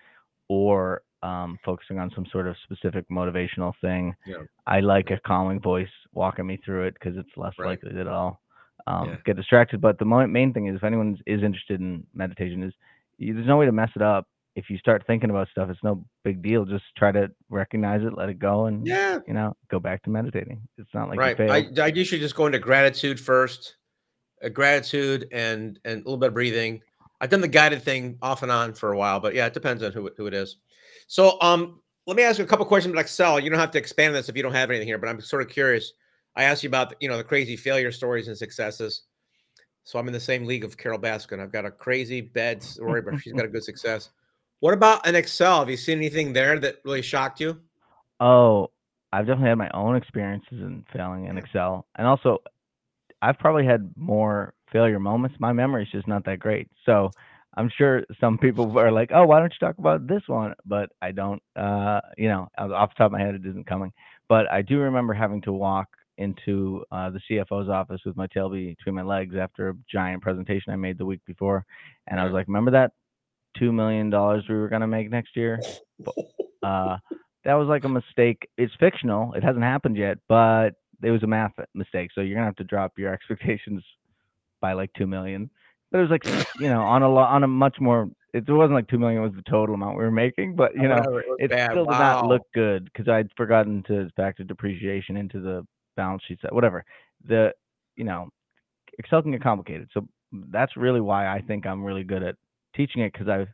or 0.48 1.02
um, 1.22 1.58
focusing 1.64 1.98
on 1.98 2.10
some 2.14 2.26
sort 2.30 2.46
of 2.46 2.56
specific 2.64 3.08
motivational 3.10 3.72
thing. 3.80 4.14
Yeah, 4.26 4.42
I 4.66 4.80
like 4.80 5.10
a 5.10 5.20
calming 5.26 5.60
voice 5.60 5.88
walking 6.12 6.46
me 6.46 6.60
through 6.64 6.86
it 6.86 6.94
because 6.94 7.16
it's 7.16 7.30
less 7.36 7.54
right. 7.58 7.68
likely 7.68 7.92
that 7.94 8.08
I'll 8.08 8.40
um, 8.86 9.08
Yeah, 9.08 9.16
get 9.24 9.36
distracted. 9.36 9.80
But 9.80 9.98
the 9.98 10.04
main 10.04 10.52
thing 10.52 10.66
is, 10.66 10.76
if 10.76 10.84
anyone 10.84 11.18
is 11.26 11.42
interested 11.42 11.80
in 11.80 12.06
meditation, 12.12 12.62
is 12.62 12.72
you, 13.18 13.34
there's 13.34 13.46
no 13.46 13.56
way 13.56 13.66
to 13.66 13.72
mess 13.72 13.90
it 13.96 14.02
up. 14.02 14.26
If 14.56 14.70
you 14.70 14.78
start 14.78 15.04
thinking 15.06 15.30
about 15.30 15.48
stuff, 15.48 15.68
it's 15.68 15.82
no 15.82 16.04
big 16.22 16.42
deal. 16.42 16.64
Just 16.64 16.84
try 16.96 17.10
to 17.10 17.28
recognize 17.48 18.02
it, 18.02 18.16
let 18.16 18.28
it 18.28 18.38
go, 18.38 18.66
and 18.66 18.86
yeah, 18.86 19.18
you 19.26 19.34
know, 19.34 19.56
go 19.68 19.80
back 19.80 20.02
to 20.04 20.10
meditating. 20.10 20.60
It's 20.78 20.92
not 20.94 21.08
like 21.08 21.18
right. 21.18 21.40
I 21.40 21.68
I 21.80 21.86
usually 21.88 22.20
just 22.20 22.36
go 22.36 22.46
into 22.46 22.60
gratitude 22.60 23.18
first, 23.18 23.76
uh, 24.44 24.48
gratitude 24.48 25.26
and 25.32 25.78
and 25.84 26.02
a 26.02 26.04
little 26.04 26.18
bit 26.18 26.28
of 26.28 26.34
breathing. 26.34 26.80
I've 27.20 27.30
done 27.30 27.40
the 27.40 27.48
guided 27.48 27.82
thing 27.82 28.18
off 28.22 28.42
and 28.42 28.52
on 28.52 28.74
for 28.74 28.92
a 28.92 28.98
while, 28.98 29.18
but 29.18 29.34
yeah, 29.34 29.46
it 29.46 29.54
depends 29.54 29.82
on 29.82 29.92
who 29.92 30.10
who 30.16 30.26
it 30.26 30.34
is. 30.34 30.58
So 31.06 31.36
um, 31.40 31.80
let 32.06 32.16
me 32.16 32.22
ask 32.22 32.38
you 32.38 32.44
a 32.44 32.48
couple 32.48 32.66
questions 32.66 32.92
about 32.92 33.00
Excel. 33.00 33.40
You 33.40 33.50
don't 33.50 33.58
have 33.58 33.70
to 33.72 33.78
expand 33.78 34.14
this 34.14 34.28
if 34.28 34.36
you 34.36 34.42
don't 34.42 34.52
have 34.52 34.70
anything 34.70 34.86
here, 34.86 34.98
but 34.98 35.08
I'm 35.08 35.20
sort 35.20 35.42
of 35.42 35.48
curious. 35.48 35.92
I 36.36 36.44
asked 36.44 36.62
you 36.62 36.68
about 36.68 36.94
you 37.00 37.08
know 37.08 37.16
the 37.16 37.24
crazy 37.24 37.56
failure 37.56 37.90
stories 37.90 38.28
and 38.28 38.36
successes. 38.36 39.02
So 39.84 39.98
I'm 39.98 40.06
in 40.06 40.14
the 40.14 40.20
same 40.20 40.46
league 40.46 40.64
of 40.64 40.76
Carole 40.76 40.98
Baskin. 40.98 41.40
I've 41.40 41.52
got 41.52 41.66
a 41.66 41.70
crazy 41.70 42.22
bad 42.22 42.62
story, 42.62 43.02
but 43.02 43.20
she's 43.20 43.34
got 43.34 43.44
a 43.44 43.48
good 43.48 43.64
success. 43.72 44.10
What 44.64 44.72
about 44.72 45.06
an 45.06 45.14
Excel? 45.14 45.58
Have 45.58 45.68
you 45.68 45.76
seen 45.76 45.98
anything 45.98 46.32
there 46.32 46.58
that 46.58 46.76
really 46.86 47.02
shocked 47.02 47.38
you? 47.38 47.60
Oh, 48.18 48.70
I've 49.12 49.26
definitely 49.26 49.50
had 49.50 49.58
my 49.58 49.68
own 49.74 49.94
experiences 49.94 50.58
in 50.58 50.86
failing 50.90 51.26
in 51.26 51.36
Excel, 51.36 51.86
and 51.96 52.06
also 52.06 52.38
I've 53.20 53.38
probably 53.38 53.66
had 53.66 53.92
more 53.94 54.54
failure 54.72 54.98
moments. 54.98 55.36
My 55.38 55.52
memory's 55.52 55.90
just 55.92 56.08
not 56.08 56.24
that 56.24 56.38
great, 56.38 56.70
so 56.86 57.10
I'm 57.58 57.70
sure 57.76 58.04
some 58.18 58.38
people 58.38 58.78
are 58.78 58.90
like, 58.90 59.10
"Oh, 59.12 59.26
why 59.26 59.38
don't 59.38 59.52
you 59.52 59.66
talk 59.66 59.76
about 59.76 60.06
this 60.06 60.22
one?" 60.28 60.54
But 60.64 60.88
I 61.02 61.12
don't. 61.12 61.42
Uh, 61.54 62.00
you 62.16 62.28
know, 62.28 62.48
off 62.56 62.88
the 62.88 62.94
top 62.96 63.06
of 63.08 63.12
my 63.12 63.20
head, 63.20 63.34
it 63.34 63.44
isn't 63.44 63.66
coming. 63.66 63.92
But 64.30 64.50
I 64.50 64.62
do 64.62 64.78
remember 64.78 65.12
having 65.12 65.42
to 65.42 65.52
walk 65.52 65.88
into 66.16 66.82
uh, 66.90 67.10
the 67.10 67.20
CFO's 67.28 67.68
office 67.68 68.00
with 68.06 68.16
my 68.16 68.28
tail 68.28 68.48
between 68.48 68.94
my 68.94 69.02
legs 69.02 69.34
after 69.36 69.68
a 69.68 69.74
giant 69.92 70.22
presentation 70.22 70.72
I 70.72 70.76
made 70.76 70.96
the 70.96 71.04
week 71.04 71.20
before, 71.26 71.66
and 72.06 72.18
I 72.18 72.24
was 72.24 72.32
like, 72.32 72.46
"Remember 72.46 72.70
that 72.70 72.92
two 73.58 73.72
million 73.72 74.10
dollars 74.10 74.44
we 74.48 74.54
were 74.54 74.68
gonna 74.68 74.86
make 74.86 75.10
next 75.10 75.36
year?" 75.36 75.60
Uh, 76.62 76.96
that 77.44 77.54
was 77.54 77.68
like 77.68 77.84
a 77.84 77.88
mistake. 77.88 78.48
It's 78.56 78.72
fictional. 78.80 79.34
It 79.34 79.42
hasn't 79.44 79.64
happened 79.64 79.96
yet, 79.96 80.18
but 80.28 80.70
it 81.02 81.10
was 81.10 81.22
a 81.22 81.26
math 81.26 81.52
mistake. 81.74 82.10
So 82.14 82.20
you're 82.22 82.34
gonna 82.36 82.46
have 82.46 82.56
to 82.56 82.64
drop 82.64 82.98
your 82.98 83.12
expectations 83.14 83.82
by 84.60 84.72
like 84.72 84.90
two 84.96 85.06
million. 85.06 85.50
But 85.90 85.98
it 85.98 86.02
was 86.02 86.10
like 86.10 86.24
you 86.58 86.68
know 86.68 86.80
on 86.82 87.02
a 87.02 87.08
lo- 87.08 87.22
on 87.22 87.44
a 87.44 87.48
much 87.48 87.76
more. 87.80 88.08
It 88.32 88.48
wasn't 88.48 88.74
like 88.74 88.88
two 88.88 88.98
million 88.98 89.22
was 89.22 89.32
the 89.34 89.42
total 89.48 89.76
amount 89.76 89.96
we 89.96 90.02
were 90.02 90.10
making, 90.10 90.56
but 90.56 90.74
you 90.74 90.88
know 90.88 90.96
it 91.38 91.50
it 91.50 91.50
still 91.70 91.84
did 91.84 91.90
not 91.90 92.26
look 92.28 92.42
good 92.52 92.84
because 92.86 93.06
I'd 93.08 93.30
forgotten 93.36 93.84
to 93.84 94.10
factor 94.16 94.42
depreciation 94.42 95.16
into 95.16 95.38
the 95.40 95.64
balance 95.96 96.22
sheet. 96.26 96.40
set- 96.42 96.52
Whatever 96.52 96.84
the 97.28 97.52
you 97.94 98.02
know 98.04 98.28
Excel 98.98 99.22
can 99.22 99.30
get 99.30 99.42
complicated. 99.42 99.88
So 99.94 100.08
that's 100.50 100.76
really 100.76 101.00
why 101.00 101.28
I 101.28 101.42
think 101.42 101.64
I'm 101.64 101.84
really 101.84 102.02
good 102.02 102.24
at 102.24 102.34
teaching 102.74 103.02
it 103.02 103.12
because 103.12 103.28
I've 103.28 103.48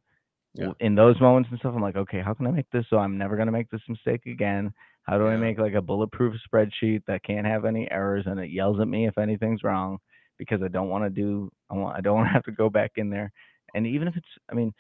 Yeah. 0.55 0.73
in 0.81 0.95
those 0.95 1.21
moments 1.21 1.49
and 1.51 1.59
stuff, 1.61 1.75
I'm 1.75 1.83
like, 1.83 1.97
okay, 1.97 2.21
how 2.21 2.35
can 2.35 2.47
I 2.47 2.51
make 2.51 2.69
this 2.71 2.85
so 2.91 2.99
I'm 2.99 3.17
never 3.19 3.37
gonna 3.37 3.53
make 3.53 3.71
this 3.71 3.83
mistake 3.89 4.27
again? 4.27 4.73
How 5.05 5.19
do 5.19 5.27
I 5.27 5.37
make 5.37 5.59
like 5.59 5.75
a 5.75 5.83
bulletproof 5.83 6.35
spreadsheet 6.53 7.03
that 7.07 7.23
can't 7.25 7.47
have 7.47 7.65
any 7.65 7.91
errors 7.91 8.25
and 8.27 8.39
it 8.41 8.51
yells 8.51 8.81
at 8.81 8.89
me 8.89 9.07
if 9.07 9.19
anything's 9.19 9.63
wrong 9.65 9.99
because 10.39 10.63
I 10.63 10.69
don't 10.69 10.89
want 10.89 11.05
to 11.05 11.11
do 11.11 11.51
I 11.71 11.75
want 11.75 11.97
I 11.97 12.01
don't 12.01 12.17
want 12.19 12.29
to 12.29 12.33
have 12.33 12.45
to 12.45 12.53
go 12.53 12.69
back 12.71 12.93
in 12.97 13.11
there. 13.11 13.33
And 13.75 13.87
even 13.87 14.09
if 14.09 14.17
it's 14.17 14.29
I 14.51 14.55
mean, 14.55 14.73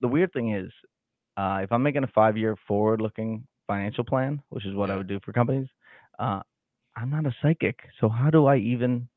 the 0.00 0.08
weird 0.08 0.32
thing 0.32 0.54
is, 0.54 0.70
uh, 1.36 1.60
if 1.62 1.72
I'm 1.72 1.82
making 1.82 2.04
a 2.04 2.08
five 2.08 2.36
year 2.36 2.56
forward 2.66 3.00
looking 3.00 3.46
financial 3.66 4.04
plan, 4.04 4.40
which 4.50 4.66
is 4.66 4.74
what 4.74 4.90
I 4.90 4.96
would 4.96 5.08
do 5.08 5.20
for 5.24 5.32
companies, 5.32 5.68
uh, 6.18 6.40
I'm 6.96 7.10
not 7.10 7.26
a 7.26 7.34
psychic. 7.42 7.78
So 8.00 8.08
how 8.08 8.30
do 8.30 8.46
I 8.46 8.56
even 8.58 9.08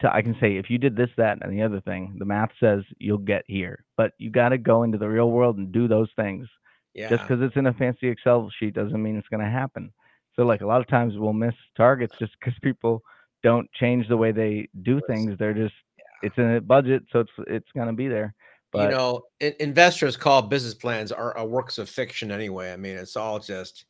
to, 0.00 0.14
I 0.14 0.22
can 0.22 0.36
say 0.40 0.56
if 0.56 0.70
you 0.70 0.78
did 0.78 0.96
this, 0.96 1.10
that, 1.16 1.38
and 1.40 1.52
the 1.52 1.62
other 1.62 1.80
thing, 1.80 2.16
the 2.18 2.24
math 2.24 2.50
says 2.60 2.82
you'll 2.98 3.18
get 3.18 3.44
here. 3.46 3.84
But 3.96 4.12
you 4.18 4.30
got 4.30 4.50
to 4.50 4.58
go 4.58 4.82
into 4.82 4.98
the 4.98 5.08
real 5.08 5.30
world 5.30 5.58
and 5.58 5.72
do 5.72 5.88
those 5.88 6.08
things. 6.16 6.46
Yeah. 6.94 7.10
Just 7.10 7.22
because 7.22 7.42
it's 7.42 7.56
in 7.56 7.66
a 7.66 7.74
fancy 7.74 8.08
Excel 8.08 8.50
sheet 8.58 8.74
doesn't 8.74 9.02
mean 9.02 9.16
it's 9.16 9.28
going 9.28 9.44
to 9.44 9.50
happen. 9.50 9.92
So 10.34 10.44
like 10.44 10.60
a 10.60 10.66
lot 10.66 10.80
of 10.80 10.86
times 10.86 11.14
we'll 11.16 11.32
miss 11.32 11.54
targets 11.76 12.14
just 12.18 12.32
because 12.38 12.58
people 12.62 13.02
don't 13.42 13.70
change 13.72 14.08
the 14.08 14.16
way 14.16 14.32
they 14.32 14.68
do 14.82 15.00
things. 15.06 15.36
They're 15.38 15.54
just 15.54 15.74
Yeah. 15.96 16.04
it's 16.22 16.38
in 16.38 16.54
a 16.56 16.60
budget, 16.60 17.02
so 17.12 17.20
it's 17.20 17.30
it's 17.46 17.72
going 17.74 17.88
to 17.88 17.92
be 17.92 18.08
there. 18.08 18.34
But 18.72 18.90
you 18.90 18.96
know, 18.96 19.22
in- 19.40 19.54
investors 19.60 20.16
call 20.16 20.42
business 20.42 20.74
plans 20.74 21.10
are, 21.10 21.36
are 21.36 21.46
works 21.46 21.78
of 21.78 21.88
fiction 21.88 22.30
anyway. 22.30 22.72
I 22.72 22.76
mean, 22.76 22.96
it's 22.96 23.16
all 23.16 23.38
just 23.38 23.84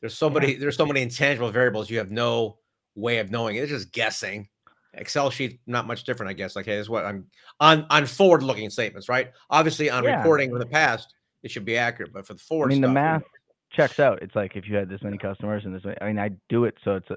there's 0.00 0.16
so 0.16 0.28
yeah, 0.28 0.34
many 0.34 0.54
there's 0.54 0.76
so 0.76 0.86
many 0.86 1.02
intangible 1.02 1.50
variables 1.50 1.90
you 1.90 1.98
have 1.98 2.10
no 2.10 2.58
way 2.94 3.18
of 3.18 3.30
knowing. 3.30 3.56
It's 3.56 3.70
just 3.70 3.92
guessing. 3.92 4.48
Excel 4.96 5.30
sheet 5.30 5.60
not 5.66 5.86
much 5.86 6.04
different, 6.04 6.30
I 6.30 6.32
guess. 6.34 6.56
Like, 6.56 6.66
hey, 6.66 6.76
this 6.76 6.82
is 6.82 6.90
what 6.90 7.04
I'm 7.04 7.26
on 7.60 7.86
on 7.90 8.06
forward 8.06 8.42
looking 8.42 8.70
statements, 8.70 9.08
right? 9.08 9.30
Obviously, 9.50 9.90
on 9.90 10.04
yeah. 10.04 10.18
recording 10.18 10.50
from 10.50 10.58
the 10.58 10.66
past, 10.66 11.14
it 11.42 11.50
should 11.50 11.64
be 11.64 11.76
accurate, 11.76 12.12
but 12.12 12.26
for 12.26 12.34
the 12.34 12.40
forward, 12.40 12.66
I 12.66 12.68
mean 12.68 12.80
the 12.80 12.86
stuff, 12.86 12.90
who 12.90 12.94
math 12.94 13.20
knows? 13.22 13.30
checks 13.72 14.00
out. 14.00 14.22
It's 14.22 14.34
like 14.34 14.56
if 14.56 14.68
you 14.68 14.76
had 14.76 14.88
this 14.88 15.02
many 15.02 15.18
customers 15.18 15.64
and 15.64 15.74
this 15.74 15.84
many, 15.84 15.96
I 16.00 16.06
mean 16.06 16.18
I 16.18 16.30
do 16.48 16.64
it 16.64 16.76
so 16.84 16.96
it's 16.96 17.10
a, 17.10 17.16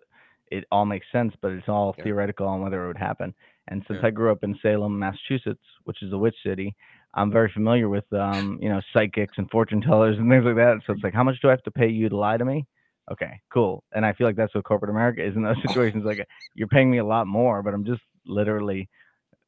it 0.49 0.65
all 0.71 0.85
makes 0.85 1.05
sense, 1.11 1.33
but 1.41 1.51
it's 1.51 1.67
all 1.67 1.93
Yeah. 1.97 2.05
theoretical 2.05 2.47
on 2.47 2.61
whether 2.61 2.83
it 2.85 2.87
would 2.87 2.97
happen. 2.97 3.33
And 3.67 3.83
since 3.87 3.99
Yeah. 4.01 4.07
I 4.07 4.11
grew 4.11 4.31
up 4.31 4.43
in 4.43 4.57
Salem, 4.61 4.97
Massachusetts, 4.97 5.63
which 5.83 6.01
is 6.01 6.13
a 6.13 6.17
witch 6.17 6.37
city, 6.41 6.75
I'm 7.13 7.31
very 7.31 7.49
familiar 7.49 7.89
with 7.89 8.11
um, 8.13 8.57
you 8.61 8.69
know, 8.69 8.81
psychics 8.93 9.37
and 9.37 9.49
fortune 9.49 9.81
tellers 9.81 10.17
and 10.17 10.29
things 10.29 10.45
like 10.45 10.55
that. 10.55 10.79
So 10.85 10.93
it's 10.93 11.03
like, 11.03 11.13
how 11.13 11.23
much 11.23 11.41
do 11.41 11.49
I 11.49 11.51
have 11.51 11.63
to 11.63 11.71
pay 11.71 11.89
you 11.89 12.09
to 12.09 12.17
lie 12.17 12.37
to 12.37 12.45
me? 12.45 12.65
Okay, 13.11 13.39
cool. 13.53 13.83
And 13.93 14.05
I 14.05 14.13
feel 14.13 14.27
like 14.27 14.35
that's 14.35 14.53
what 14.53 14.65
corporate 14.65 14.91
America 14.91 15.25
is 15.25 15.35
in 15.35 15.43
those 15.43 15.55
situations. 15.67 16.03
Like, 16.05 16.25
you're 16.55 16.67
paying 16.67 16.91
me 16.91 16.97
a 16.97 17.05
lot 17.05 17.27
more, 17.27 17.63
but 17.63 17.73
I'm 17.73 17.85
just 17.85 18.01
literally 18.25 18.89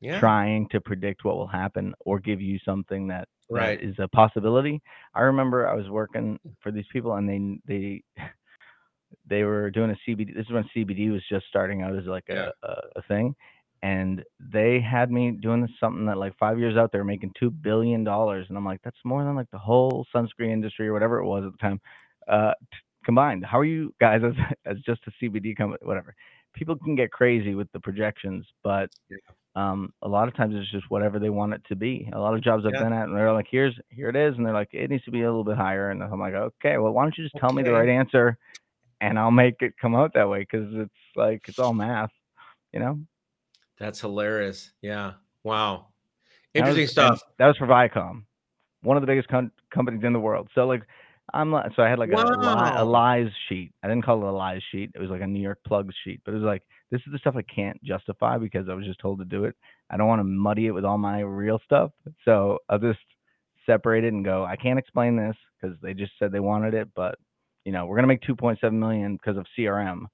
Yeah. 0.01 0.19
trying 0.19 0.67
to 0.69 0.79
predict 0.79 1.25
what 1.25 1.35
will 1.35 1.47
happen 1.47 1.93
or 2.05 2.19
give 2.19 2.41
you 2.41 2.57
something 2.65 3.07
that, 3.07 3.27
that 3.49 3.55
Right. 3.55 3.81
is 3.81 3.95
a 3.99 4.07
possibility. 4.07 4.81
I 5.13 5.21
remember 5.21 5.67
I 5.67 5.73
was 5.73 5.89
working 5.89 6.39
for 6.61 6.71
these 6.71 6.85
people 6.93 7.15
and 7.15 7.27
they 7.27 8.03
they 8.15 8.23
they 9.27 9.43
were 9.43 9.69
doing 9.71 9.91
a 9.91 9.97
CBD. 10.09 10.35
This 10.35 10.45
is 10.45 10.51
when 10.51 10.69
CBD 10.75 11.11
was 11.11 11.21
just 11.29 11.47
starting 11.47 11.81
out 11.81 11.95
as 11.95 12.05
like 12.05 12.25
Yeah. 12.29 12.49
a, 12.63 12.73
a, 12.95 13.01
thing, 13.07 13.35
and 13.81 14.23
they 14.39 14.79
had 14.79 15.11
me 15.11 15.31
doing 15.31 15.61
this 15.61 15.71
something 15.79 16.05
that 16.05 16.17
like 16.17 16.37
five 16.37 16.59
years 16.59 16.77
out 16.77 16.91
they 16.91 16.97
were 16.99 17.03
making 17.03 17.31
two 17.39 17.49
billion 17.49 18.03
dollars, 18.03 18.45
and 18.49 18.57
I'm 18.57 18.65
like, 18.65 18.81
that's 18.83 18.97
more 19.03 19.23
than 19.23 19.35
like 19.35 19.49
the 19.51 19.57
whole 19.57 20.05
sunscreen 20.15 20.51
industry 20.51 20.87
or 20.87 20.93
whatever 20.93 21.19
it 21.19 21.25
was 21.25 21.43
at 21.45 21.51
the 21.51 21.57
time, 21.57 21.81
uh, 22.27 22.53
combined. 23.05 23.45
How 23.45 23.59
are 23.59 23.65
you 23.65 23.93
guys 23.99 24.21
as 24.23 24.33
as 24.65 24.77
just 24.81 25.01
a 25.07 25.11
CBD 25.23 25.55
company, 25.55 25.79
whatever? 25.83 26.15
People 26.53 26.75
can 26.75 26.95
get 26.95 27.11
crazy 27.11 27.55
with 27.55 27.71
the 27.71 27.79
projections, 27.79 28.45
but 28.63 28.89
Yeah. 29.09 29.17
um, 29.55 29.93
a 30.01 30.07
lot 30.07 30.27
of 30.27 30.35
times 30.35 30.55
it's 30.57 30.71
just 30.71 30.89
whatever 30.89 31.19
they 31.19 31.29
want 31.29 31.53
it 31.53 31.61
to 31.69 31.75
be. 31.75 32.09
A 32.13 32.19
lot 32.19 32.33
of 32.33 32.41
jobs 32.41 32.65
I've 32.65 32.73
Yeah. 32.73 32.83
been 32.83 32.93
at, 32.93 33.07
and 33.07 33.15
they're 33.15 33.31
like, 33.33 33.47
"Here's 33.49 33.77
here 33.89 34.09
it 34.09 34.15
is," 34.15 34.35
and 34.35 34.45
they're 34.45 34.53
like, 34.53 34.73
"It 34.73 34.89
needs 34.89 35.03
to 35.05 35.11
be 35.11 35.21
a 35.21 35.25
little 35.29 35.43
bit 35.43 35.57
higher," 35.57 35.91
and 35.91 36.01
I'm 36.03 36.19
like, 36.19 36.33
"Okay, 36.33 36.77
well, 36.77 36.91
why 36.91 37.03
don't 37.03 37.17
you 37.17 37.23
just 37.23 37.35
tell 37.37 37.53
me 37.53 37.61
the 37.63 37.71
right 37.73 37.87
answer, 37.89 38.37
and 39.01 39.17
I'll 39.19 39.31
make 39.31 39.61
it 39.61 39.77
come 39.79 39.95
out 39.95 40.13
that 40.15 40.27
way?" 40.29 40.39
Because 40.39 40.67
it's 40.73 40.93
like 41.15 41.47
it's 41.47 41.59
all 41.59 41.73
math, 41.73 42.11
you 42.73 42.79
know. 42.79 42.99
That's 43.77 44.01
hilarious. 44.01 44.71
Yeah. 44.81 45.13
Wow. 45.43 45.87
That 46.53 46.61
was- 46.61 46.69
Interesting 46.69 46.87
stuff. 46.87 47.21
That 47.37 47.47
was 47.47 47.57
for 47.57 47.67
Viacom, 47.67 48.23
one 48.81 48.97
of 48.97 49.01
the 49.01 49.07
biggest 49.07 49.29
com- 49.29 49.51
companies 49.71 50.03
in 50.03 50.13
the 50.13 50.19
world. 50.19 50.49
So 50.55 50.65
like, 50.67 50.83
I'm 51.33 51.51
li- 51.51 51.61
so 51.75 51.83
I 51.83 51.89
had 51.89 51.99
like 51.99 52.11
a, 52.11 52.15
a, 52.15 52.17
li- 52.17 52.77
a 52.77 52.83
lies 52.83 53.29
sheet. 53.47 53.71
I 53.83 53.87
didn't 53.87 54.05
call 54.05 54.21
it 54.21 54.27
a 54.27 54.31
lies 54.31 54.61
sheet. 54.71 54.91
It 54.95 54.99
was 54.99 55.09
like 55.09 55.21
a 55.21 55.27
New 55.27 55.41
York 55.41 55.59
plugs 55.65 55.95
sheet. 56.03 56.21
But 56.25 56.31
it 56.31 56.37
was 56.37 56.43
like 56.43 56.63
this 56.91 57.01
is 57.05 57.11
the 57.11 57.19
stuff 57.19 57.35
I 57.35 57.43
can't 57.43 57.81
justify 57.83 58.37
because 58.37 58.67
I 58.69 58.73
was 58.73 58.85
just 58.85 58.99
told 58.99 59.19
to 59.19 59.25
do 59.25 59.45
it. 59.45 59.55
I 59.89 59.97
don't 59.97 60.07
want 60.07 60.19
to 60.19 60.25
muddy 60.25 60.67
it 60.67 60.71
with 60.71 60.85
all 60.85 60.97
my 60.97 61.21
real 61.21 61.59
stuff. 61.65 61.91
So 62.25 62.59
I'll 62.69 62.79
just 62.79 62.99
separate 63.65 64.03
it 64.03 64.13
and 64.13 64.25
go. 64.25 64.45
I 64.45 64.55
can't 64.55 64.79
explain 64.79 65.15
this 65.15 65.35
because 65.59 65.77
they 65.81 65.93
just 65.93 66.13
said 66.19 66.31
they 66.31 66.39
wanted 66.39 66.73
it, 66.73 66.89
but 66.95 67.17
you 67.65 67.71
know 67.71 67.85
we're 67.85 67.95
gonna 67.95 68.07
make 68.07 68.21
2.7 68.21 68.71
million 68.73 69.13
because 69.13 69.37
of 69.37 69.45
CRM. 69.57 70.05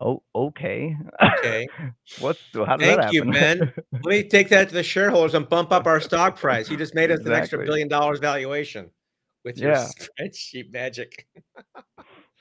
Oh, 0.00 0.22
okay. 0.34 0.96
Okay. 1.38 1.66
What's 2.20 2.40
how 2.54 2.76
did 2.76 2.98
that 2.98 3.02
Thank 3.02 3.12
you, 3.12 3.24
man. 3.24 3.72
Let 3.92 4.04
me 4.04 4.22
take 4.24 4.48
that 4.48 4.68
to 4.68 4.74
the 4.74 4.82
shareholders 4.82 5.34
and 5.34 5.48
bump 5.48 5.72
up 5.72 5.86
our 5.86 6.00
stock 6.00 6.36
price. 6.40 6.70
You 6.70 6.76
just 6.76 6.94
made 6.94 7.10
us 7.10 7.20
an 7.24 7.32
extra 7.32 7.64
billion 7.64 7.88
dollars 7.88 8.18
valuation 8.18 8.90
with 9.44 9.60
your 9.60 9.72
Yeah. 9.72 9.92
spreadsheet 10.18 10.72
magic. 10.72 11.26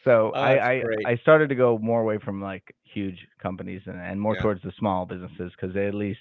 So 0.03 0.31
Oh, 0.33 0.39
I, 0.41 0.71
I. 0.75 0.83
I 1.05 1.17
started 1.17 1.49
to 1.49 1.55
go 1.55 1.77
more 1.77 2.01
away 2.01 2.19
from 2.23 2.41
like 2.41 2.73
huge 2.83 3.17
companies 3.41 3.81
and, 3.85 3.97
and 3.99 4.19
more 4.19 4.35
Yeah. 4.35 4.41
towards 4.41 4.61
the 4.63 4.71
small 4.79 5.05
businesses 5.05 5.51
because 5.55 5.73
they 5.73 5.87
at 5.87 5.93
least 5.93 6.19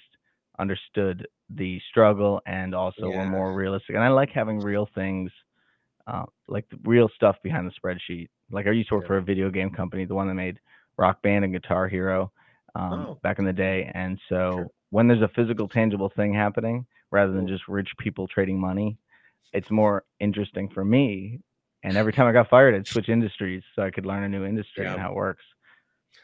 understood 0.59 1.27
the 1.49 1.79
struggle 1.89 2.41
and 2.45 2.75
also 2.75 3.09
were 3.11 3.25
more 3.25 3.53
realistic. 3.53 3.95
And 3.95 4.03
I 4.03 4.09
like 4.09 4.29
having 4.29 4.59
real 4.59 4.87
things, 4.93 5.31
uh, 6.07 6.25
like 6.47 6.67
the 6.69 6.77
real 6.83 7.09
stuff 7.15 7.37
behind 7.43 7.69
the 7.69 7.73
spreadsheet. 7.79 8.29
Like 8.51 8.67
I 8.67 8.71
used 8.71 8.89
to 8.89 8.95
work 8.95 9.03
Yeah. 9.03 9.07
for 9.07 9.17
a 9.17 9.23
video 9.23 9.49
game 9.49 9.69
company, 9.71 10.05
the 10.05 10.15
one 10.15 10.27
that 10.27 10.33
made 10.35 10.59
Rock 10.97 11.21
Band 11.21 11.45
and 11.45 11.53
Guitar 11.53 11.87
Hero 11.87 12.31
um, 12.75 13.09
Oh, 13.09 13.19
back 13.23 13.39
in 13.39 13.45
the 13.45 13.53
day. 13.53 13.89
And 13.93 14.19
so 14.27 14.55
Sure. 14.55 14.67
when 14.89 15.07
there's 15.07 15.21
a 15.21 15.29
physical, 15.29 15.67
tangible 15.69 16.11
thing 16.15 16.33
happening 16.33 16.85
rather 17.11 17.31
than 17.31 17.47
just 17.47 17.67
rich 17.67 17.89
people 17.99 18.27
trading 18.27 18.59
money, 18.59 18.97
it's 19.53 19.69
more 19.71 20.03
interesting 20.19 20.69
for 20.69 20.83
me. 20.85 21.39
And 21.83 21.95
every 21.97 22.11
time 22.13 22.27
I 22.27 22.31
got 22.33 22.49
fired, 22.49 22.75
I'd 22.75 22.87
switch 22.87 23.09
industries 23.09 23.63
so 23.75 23.83
I 23.83 23.89
could 23.91 24.05
learn 24.05 24.23
a 24.23 24.29
new 24.29 24.43
industry 24.45 24.83
Yeah. 24.83 24.93
and 24.93 25.01
how 25.01 25.11
it 25.11 25.15
works. 25.15 25.43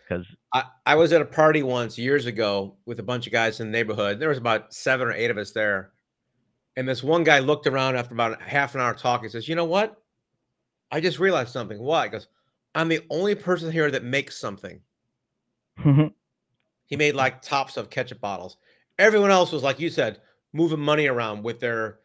Because 0.07 0.25
I, 0.53 0.63
I 0.85 0.95
was 0.95 1.13
at 1.13 1.21
a 1.21 1.25
party 1.25 1.63
once 1.63 1.97
years 1.97 2.25
ago 2.25 2.75
with 2.85 2.99
a 2.99 3.03
bunch 3.03 3.25
of 3.25 3.33
guys 3.33 3.59
in 3.59 3.67
the 3.67 3.71
neighborhood. 3.71 4.19
There 4.19 4.29
was 4.29 4.37
about 4.37 4.73
seven 4.73 5.07
or 5.07 5.13
eight 5.13 5.31
of 5.31 5.37
us 5.37 5.51
there. 5.51 5.91
And 6.75 6.87
this 6.87 7.01
one 7.01 7.23
guy 7.23 7.39
looked 7.39 7.67
around 7.67 7.95
after 7.95 8.13
about 8.13 8.41
half 8.41 8.75
an 8.75 8.81
hour 8.81 8.93
talking, 8.93 9.29
says, 9.29 9.47
You 9.47 9.55
know 9.55 9.65
what? 9.65 9.95
I 10.91 10.99
just 10.99 11.19
realized 11.19 11.51
something. 11.53 11.79
Why? 11.79 12.03
He 12.05 12.09
goes, 12.11 12.27
I'm 12.75 12.89
the 12.89 13.01
only 13.09 13.33
person 13.33 13.71
here 13.71 13.89
that 13.89 14.03
makes 14.03 14.37
something. 14.37 14.81
He 16.87 16.95
made 16.95 17.15
like 17.15 17.41
tops 17.41 17.77
of 17.77 17.89
ketchup 17.89 18.21
bottles. 18.21 18.57
Everyone 18.99 19.31
else 19.31 19.51
was 19.51 19.63
like 19.63 19.79
you 19.79 19.89
said, 19.89 20.19
moving 20.53 20.79
money 20.79 21.07
around 21.07 21.43
with 21.43 21.59
their 21.59 21.97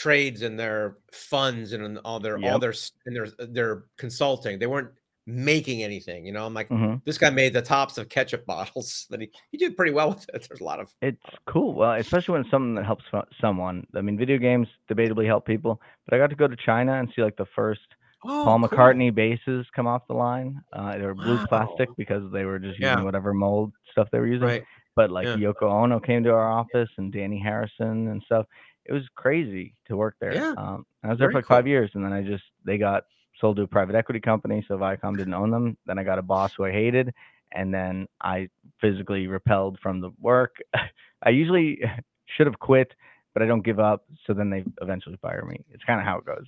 trades 0.00 0.40
and 0.42 0.58
their 0.58 0.96
funds 1.12 1.72
and 1.74 1.98
all 2.04 2.18
their 2.18 2.38
all 2.42 2.58
their 2.58 2.74
and 3.04 3.14
their 3.14 3.28
their 3.46 3.84
consulting. 3.98 4.58
They 4.58 4.66
weren't 4.66 4.92
making 5.26 5.82
anything. 5.82 6.24
You 6.24 6.32
know, 6.32 6.46
I'm 6.46 6.54
like, 6.54 6.68
hmm 6.68 6.94
this 7.04 7.18
guy 7.18 7.30
made 7.30 7.52
the 7.52 7.62
tops 7.62 7.98
of 7.98 8.08
ketchup 8.08 8.46
bottles. 8.52 9.06
That 9.10 9.20
he 9.20 9.30
he 9.50 9.58
did 9.58 9.76
pretty 9.76 9.92
well 9.92 10.08
with 10.10 10.26
it. 10.32 10.46
There's 10.48 10.60
a 10.60 10.64
lot 10.64 10.80
of 10.80 10.90
it's 11.02 11.22
cool. 11.46 11.74
Well, 11.74 11.92
especially 11.94 12.32
when 12.32 12.40
it's 12.42 12.50
something 12.50 12.74
that 12.76 12.86
helps 12.86 13.04
someone. 13.40 13.86
I 13.94 14.00
mean, 14.00 14.16
video 14.16 14.38
games 14.38 14.68
debatably 14.90 15.26
help 15.26 15.46
people, 15.46 15.80
but 16.06 16.14
I 16.14 16.18
got 16.18 16.30
to 16.30 16.36
go 16.36 16.48
to 16.48 16.56
China 16.56 16.94
and 16.98 17.08
see 17.14 17.22
like 17.22 17.36
the 17.36 17.46
first 17.54 17.80
oh, 18.24 18.42
Paul 18.44 18.58
cool. 18.58 18.68
McCartney 18.68 19.14
bases 19.14 19.66
come 19.76 19.86
off 19.86 20.02
the 20.08 20.14
line. 20.14 20.62
Uh, 20.72 20.96
they 20.96 21.04
were 21.04 21.14
blue 21.14 21.36
Wow. 21.36 21.46
plastic 21.48 21.90
because 21.98 22.32
they 22.32 22.44
were 22.44 22.58
just 22.58 22.80
Yeah. 22.80 22.92
using 22.92 23.04
whatever 23.04 23.34
mold 23.34 23.72
stuff 23.92 24.08
they 24.10 24.18
were 24.18 24.26
using. 24.26 24.48
Right. 24.48 24.64
But 24.96 25.10
like 25.10 25.26
Yeah. 25.26 25.36
Yoko 25.36 25.70
Ono 25.70 26.00
came 26.00 26.24
to 26.24 26.30
our 26.30 26.50
office 26.50 26.88
and 26.96 27.12
Dhani 27.12 27.42
Harrison 27.42 28.08
and 28.08 28.22
stuff. 28.24 28.46
It 28.84 28.92
was 28.92 29.02
crazy 29.14 29.74
to 29.86 29.96
work 29.96 30.16
there. 30.20 30.34
Yeah. 30.34 30.54
Um, 30.56 30.86
I 31.02 31.08
was 31.08 31.18
there 31.18 31.30
for 31.30 31.38
like 31.38 31.46
five 31.46 31.66
years, 31.66 31.90
and 31.94 32.04
then 32.04 32.12
I 32.12 32.22
just 32.22 32.44
they 32.64 32.78
got 32.78 33.04
sold 33.40 33.56
to 33.56 33.62
a 33.62 33.66
private 33.66 33.94
equity 33.94 34.20
company, 34.20 34.64
so 34.68 34.76
Viacom 34.76 35.16
didn't 35.16 35.34
own 35.34 35.50
them. 35.50 35.76
Then 35.86 35.98
I 35.98 36.04
got 36.04 36.18
a 36.18 36.22
boss 36.22 36.52
who 36.56 36.64
I 36.64 36.72
hated, 36.72 37.14
and 37.52 37.72
then 37.72 38.06
I 38.20 38.48
physically 38.80 39.26
repelled 39.26 39.78
from 39.80 40.00
the 40.00 40.10
work. 40.20 40.56
I 41.22 41.30
usually 41.30 41.80
should 42.36 42.46
have 42.46 42.58
quit, 42.58 42.92
but 43.34 43.42
I 43.42 43.46
don't 43.46 43.64
give 43.64 43.80
up. 43.80 44.04
So 44.26 44.34
then 44.34 44.50
they 44.50 44.64
eventually 44.80 45.16
fire 45.20 45.44
me. 45.44 45.64
It's 45.70 45.84
kind 45.84 46.00
of 46.00 46.06
how 46.06 46.18
it 46.18 46.24
goes. 46.24 46.46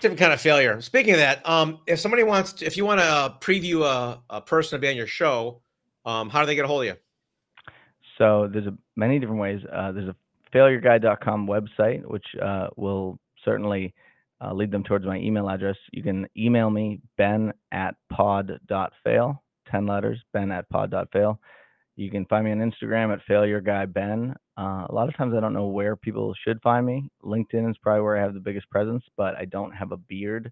Different 0.00 0.18
kind 0.18 0.32
of 0.32 0.40
failure. 0.40 0.80
Speaking 0.80 1.12
of 1.12 1.18
that, 1.18 1.46
um, 1.46 1.80
if 1.86 2.00
somebody 2.00 2.22
wants 2.22 2.54
to, 2.54 2.66
if 2.66 2.76
you 2.76 2.86
want 2.86 3.00
to 3.00 3.34
preview 3.40 3.82
a, 3.82 4.20
a 4.30 4.40
person 4.40 4.78
to 4.78 4.80
be 4.80 4.88
on 4.88 4.96
your 4.96 5.06
show, 5.06 5.60
um, 6.06 6.30
how 6.30 6.40
do 6.40 6.46
they 6.46 6.54
get 6.54 6.64
a 6.64 6.68
hold 6.68 6.82
of 6.82 6.88
you? 6.88 6.96
So 8.16 8.48
there's 8.50 8.66
a, 8.66 8.74
many 8.96 9.18
different 9.18 9.40
ways. 9.40 9.60
Uh, 9.70 9.92
there's 9.92 10.08
a 10.08 10.16
failureguy.com 10.54 11.46
website, 11.46 12.04
which 12.06 12.26
uh, 12.42 12.68
will 12.76 13.18
certainly 13.44 13.94
uh, 14.42 14.52
lead 14.52 14.70
them 14.70 14.84
towards 14.84 15.04
my 15.04 15.18
email 15.18 15.48
address. 15.48 15.76
You 15.92 16.02
can 16.02 16.26
email 16.36 16.70
me, 16.70 17.00
ben 17.16 17.52
at 17.72 17.94
pod.fail, 18.10 19.42
10 19.70 19.86
letters, 19.86 20.18
ben 20.32 20.50
at 20.50 20.68
pod.fail. 20.70 21.38
You 21.96 22.10
can 22.10 22.24
find 22.26 22.44
me 22.44 22.52
on 22.52 22.58
Instagram 22.58 23.12
at 23.12 23.20
failureguy.ben. 23.28 24.34
Uh, 24.56 24.86
a 24.88 24.94
lot 24.94 25.08
of 25.08 25.16
times 25.16 25.34
I 25.36 25.40
don't 25.40 25.52
know 25.52 25.66
where 25.66 25.96
people 25.96 26.34
should 26.44 26.60
find 26.62 26.86
me. 26.86 27.10
LinkedIn 27.22 27.68
is 27.70 27.76
probably 27.82 28.02
where 28.02 28.16
I 28.16 28.22
have 28.22 28.34
the 28.34 28.40
biggest 28.40 28.70
presence, 28.70 29.04
but 29.16 29.34
I 29.36 29.44
don't 29.44 29.72
have 29.72 29.92
a 29.92 29.98
beard 29.98 30.50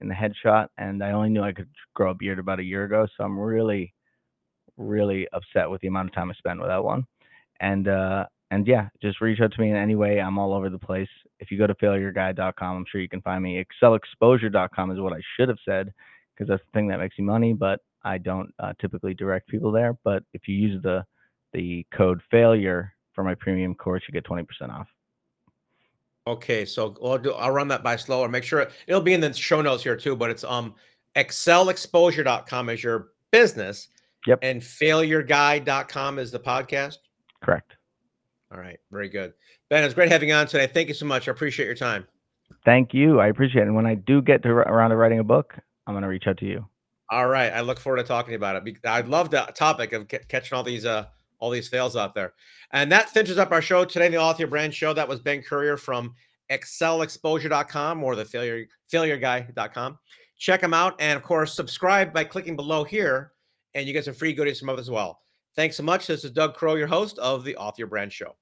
in 0.00 0.08
the 0.08 0.14
headshot, 0.14 0.68
and 0.76 1.02
I 1.02 1.12
only 1.12 1.28
knew 1.28 1.42
I 1.42 1.52
could 1.52 1.68
grow 1.94 2.10
a 2.10 2.14
beard 2.14 2.38
about 2.38 2.60
a 2.60 2.64
year 2.64 2.84
ago. 2.84 3.06
So 3.16 3.24
I'm 3.24 3.38
really, 3.38 3.94
really 4.76 5.28
upset 5.32 5.70
with 5.70 5.80
the 5.80 5.88
amount 5.88 6.08
of 6.08 6.14
time 6.14 6.30
I 6.30 6.34
spent 6.34 6.60
without 6.60 6.84
one. 6.84 7.04
And 7.60 7.88
uh, 7.88 8.26
and 8.50 8.66
yeah, 8.66 8.88
just 9.02 9.20
reach 9.20 9.40
out 9.40 9.52
to 9.52 9.60
me 9.60 9.70
in 9.70 9.76
any 9.76 9.94
way. 9.94 10.20
I'm 10.20 10.38
all 10.38 10.54
over 10.54 10.70
the 10.70 10.78
place. 10.78 11.08
If 11.38 11.50
you 11.50 11.58
go 11.58 11.66
to 11.66 11.74
failureguy.com, 11.74 12.76
I'm 12.76 12.84
sure 12.90 13.00
you 13.00 13.08
can 13.08 13.20
find 13.20 13.42
me. 13.42 13.64
Excelexposure.com 13.64 14.90
is 14.90 15.00
what 15.00 15.12
I 15.12 15.20
should 15.36 15.48
have 15.48 15.58
said 15.64 15.92
because 16.34 16.48
that's 16.48 16.62
the 16.64 16.72
thing 16.72 16.88
that 16.88 16.98
makes 16.98 17.18
me 17.18 17.24
money, 17.24 17.52
but 17.52 17.80
I 18.04 18.18
don't 18.18 18.52
uh, 18.58 18.72
typically 18.80 19.12
direct 19.12 19.48
people 19.48 19.70
there. 19.72 19.98
But 20.04 20.22
if 20.32 20.48
you 20.48 20.54
use 20.54 20.82
the 20.82 21.04
the 21.52 21.86
code 21.92 22.20
failure 22.30 22.94
for 23.14 23.24
my 23.24 23.34
premium 23.34 23.74
course, 23.74 24.02
you 24.06 24.12
get 24.12 24.24
20% 24.24 24.46
off. 24.68 24.86
Okay, 26.26 26.66
so 26.66 26.94
I'll, 27.02 27.16
do, 27.16 27.32
I'll 27.32 27.50
run 27.50 27.68
that 27.68 27.82
by 27.82 27.96
slower. 27.96 28.28
Make 28.28 28.44
sure 28.44 28.68
it'll 28.86 29.00
be 29.00 29.14
in 29.14 29.20
the 29.20 29.32
show 29.32 29.62
notes 29.62 29.82
here 29.82 29.96
too. 29.96 30.14
But 30.14 30.30
it's 30.30 30.44
um 30.44 30.74
excelexposure.com 31.16 32.68
is 32.70 32.82
your 32.82 33.08
business. 33.30 33.88
Yep. 34.26 34.40
And 34.42 34.60
failureguy.com 34.60 36.18
is 36.18 36.30
the 36.30 36.40
podcast. 36.40 36.98
Correct. 37.42 37.77
All 38.52 38.58
right, 38.58 38.78
very 38.90 39.08
good. 39.08 39.34
Ben, 39.68 39.84
it's 39.84 39.94
great 39.94 40.10
having 40.10 40.30
you 40.30 40.34
on 40.34 40.46
today. 40.46 40.66
Thank 40.66 40.88
you 40.88 40.94
so 40.94 41.06
much. 41.06 41.28
I 41.28 41.32
appreciate 41.32 41.66
your 41.66 41.74
time. 41.74 42.06
Thank 42.64 42.94
you. 42.94 43.20
I 43.20 43.28
appreciate 43.28 43.62
it. 43.62 43.66
And 43.66 43.76
when 43.76 43.86
I 43.86 43.94
do 43.94 44.22
get 44.22 44.42
to 44.42 44.48
around 44.48 44.90
to 44.90 44.96
writing 44.96 45.18
a 45.18 45.24
book, 45.24 45.54
I'm 45.86 45.94
going 45.94 46.02
to 46.02 46.08
reach 46.08 46.26
out 46.26 46.38
to 46.38 46.46
you. 46.46 46.66
All 47.10 47.28
right, 47.28 47.52
I 47.52 47.62
look 47.62 47.78
forward 47.78 47.98
to 47.98 48.04
talking 48.04 48.34
about 48.34 48.66
it. 48.66 48.78
I 48.84 49.00
love 49.00 49.30
the 49.30 49.50
topic 49.54 49.92
of 49.94 50.08
ca- 50.08 50.18
catching 50.28 50.56
all 50.56 50.62
these 50.62 50.84
uh 50.84 51.06
all 51.38 51.50
these 51.50 51.68
fails 51.68 51.96
out 51.96 52.14
there. 52.14 52.34
And 52.72 52.90
that 52.92 53.10
finishes 53.10 53.38
up 53.38 53.52
our 53.52 53.62
show 53.62 53.84
today, 53.84 54.08
the 54.08 54.18
Author 54.18 54.46
Brand 54.46 54.74
Show. 54.74 54.92
That 54.92 55.08
was 55.08 55.20
Ben 55.20 55.40
Currier 55.40 55.76
from 55.76 56.14
excelexposure.com 56.50 58.02
or 58.02 58.16
the 58.16 58.24
failure 58.24 58.66
failureguy.com. 58.92 59.98
Check 60.38 60.60
them 60.60 60.74
out. 60.74 61.00
And 61.00 61.16
of 61.16 61.22
course, 61.22 61.54
subscribe 61.54 62.12
by 62.12 62.24
clicking 62.24 62.56
below 62.56 62.84
here, 62.84 63.32
and 63.74 63.86
you 63.86 63.92
get 63.92 64.04
some 64.04 64.14
free 64.14 64.32
goodies 64.32 64.60
from 64.60 64.68
us 64.70 64.80
as 64.80 64.90
well. 64.90 65.20
Thanks 65.58 65.76
so 65.76 65.82
much. 65.82 66.06
This 66.06 66.22
is 66.22 66.30
Doug 66.30 66.54
Crow, 66.54 66.76
your 66.76 66.86
host 66.86 67.18
of 67.18 67.42
the 67.42 67.56
Author 67.56 67.80
Your 67.80 67.88
Brand 67.88 68.12
Show. 68.12 68.36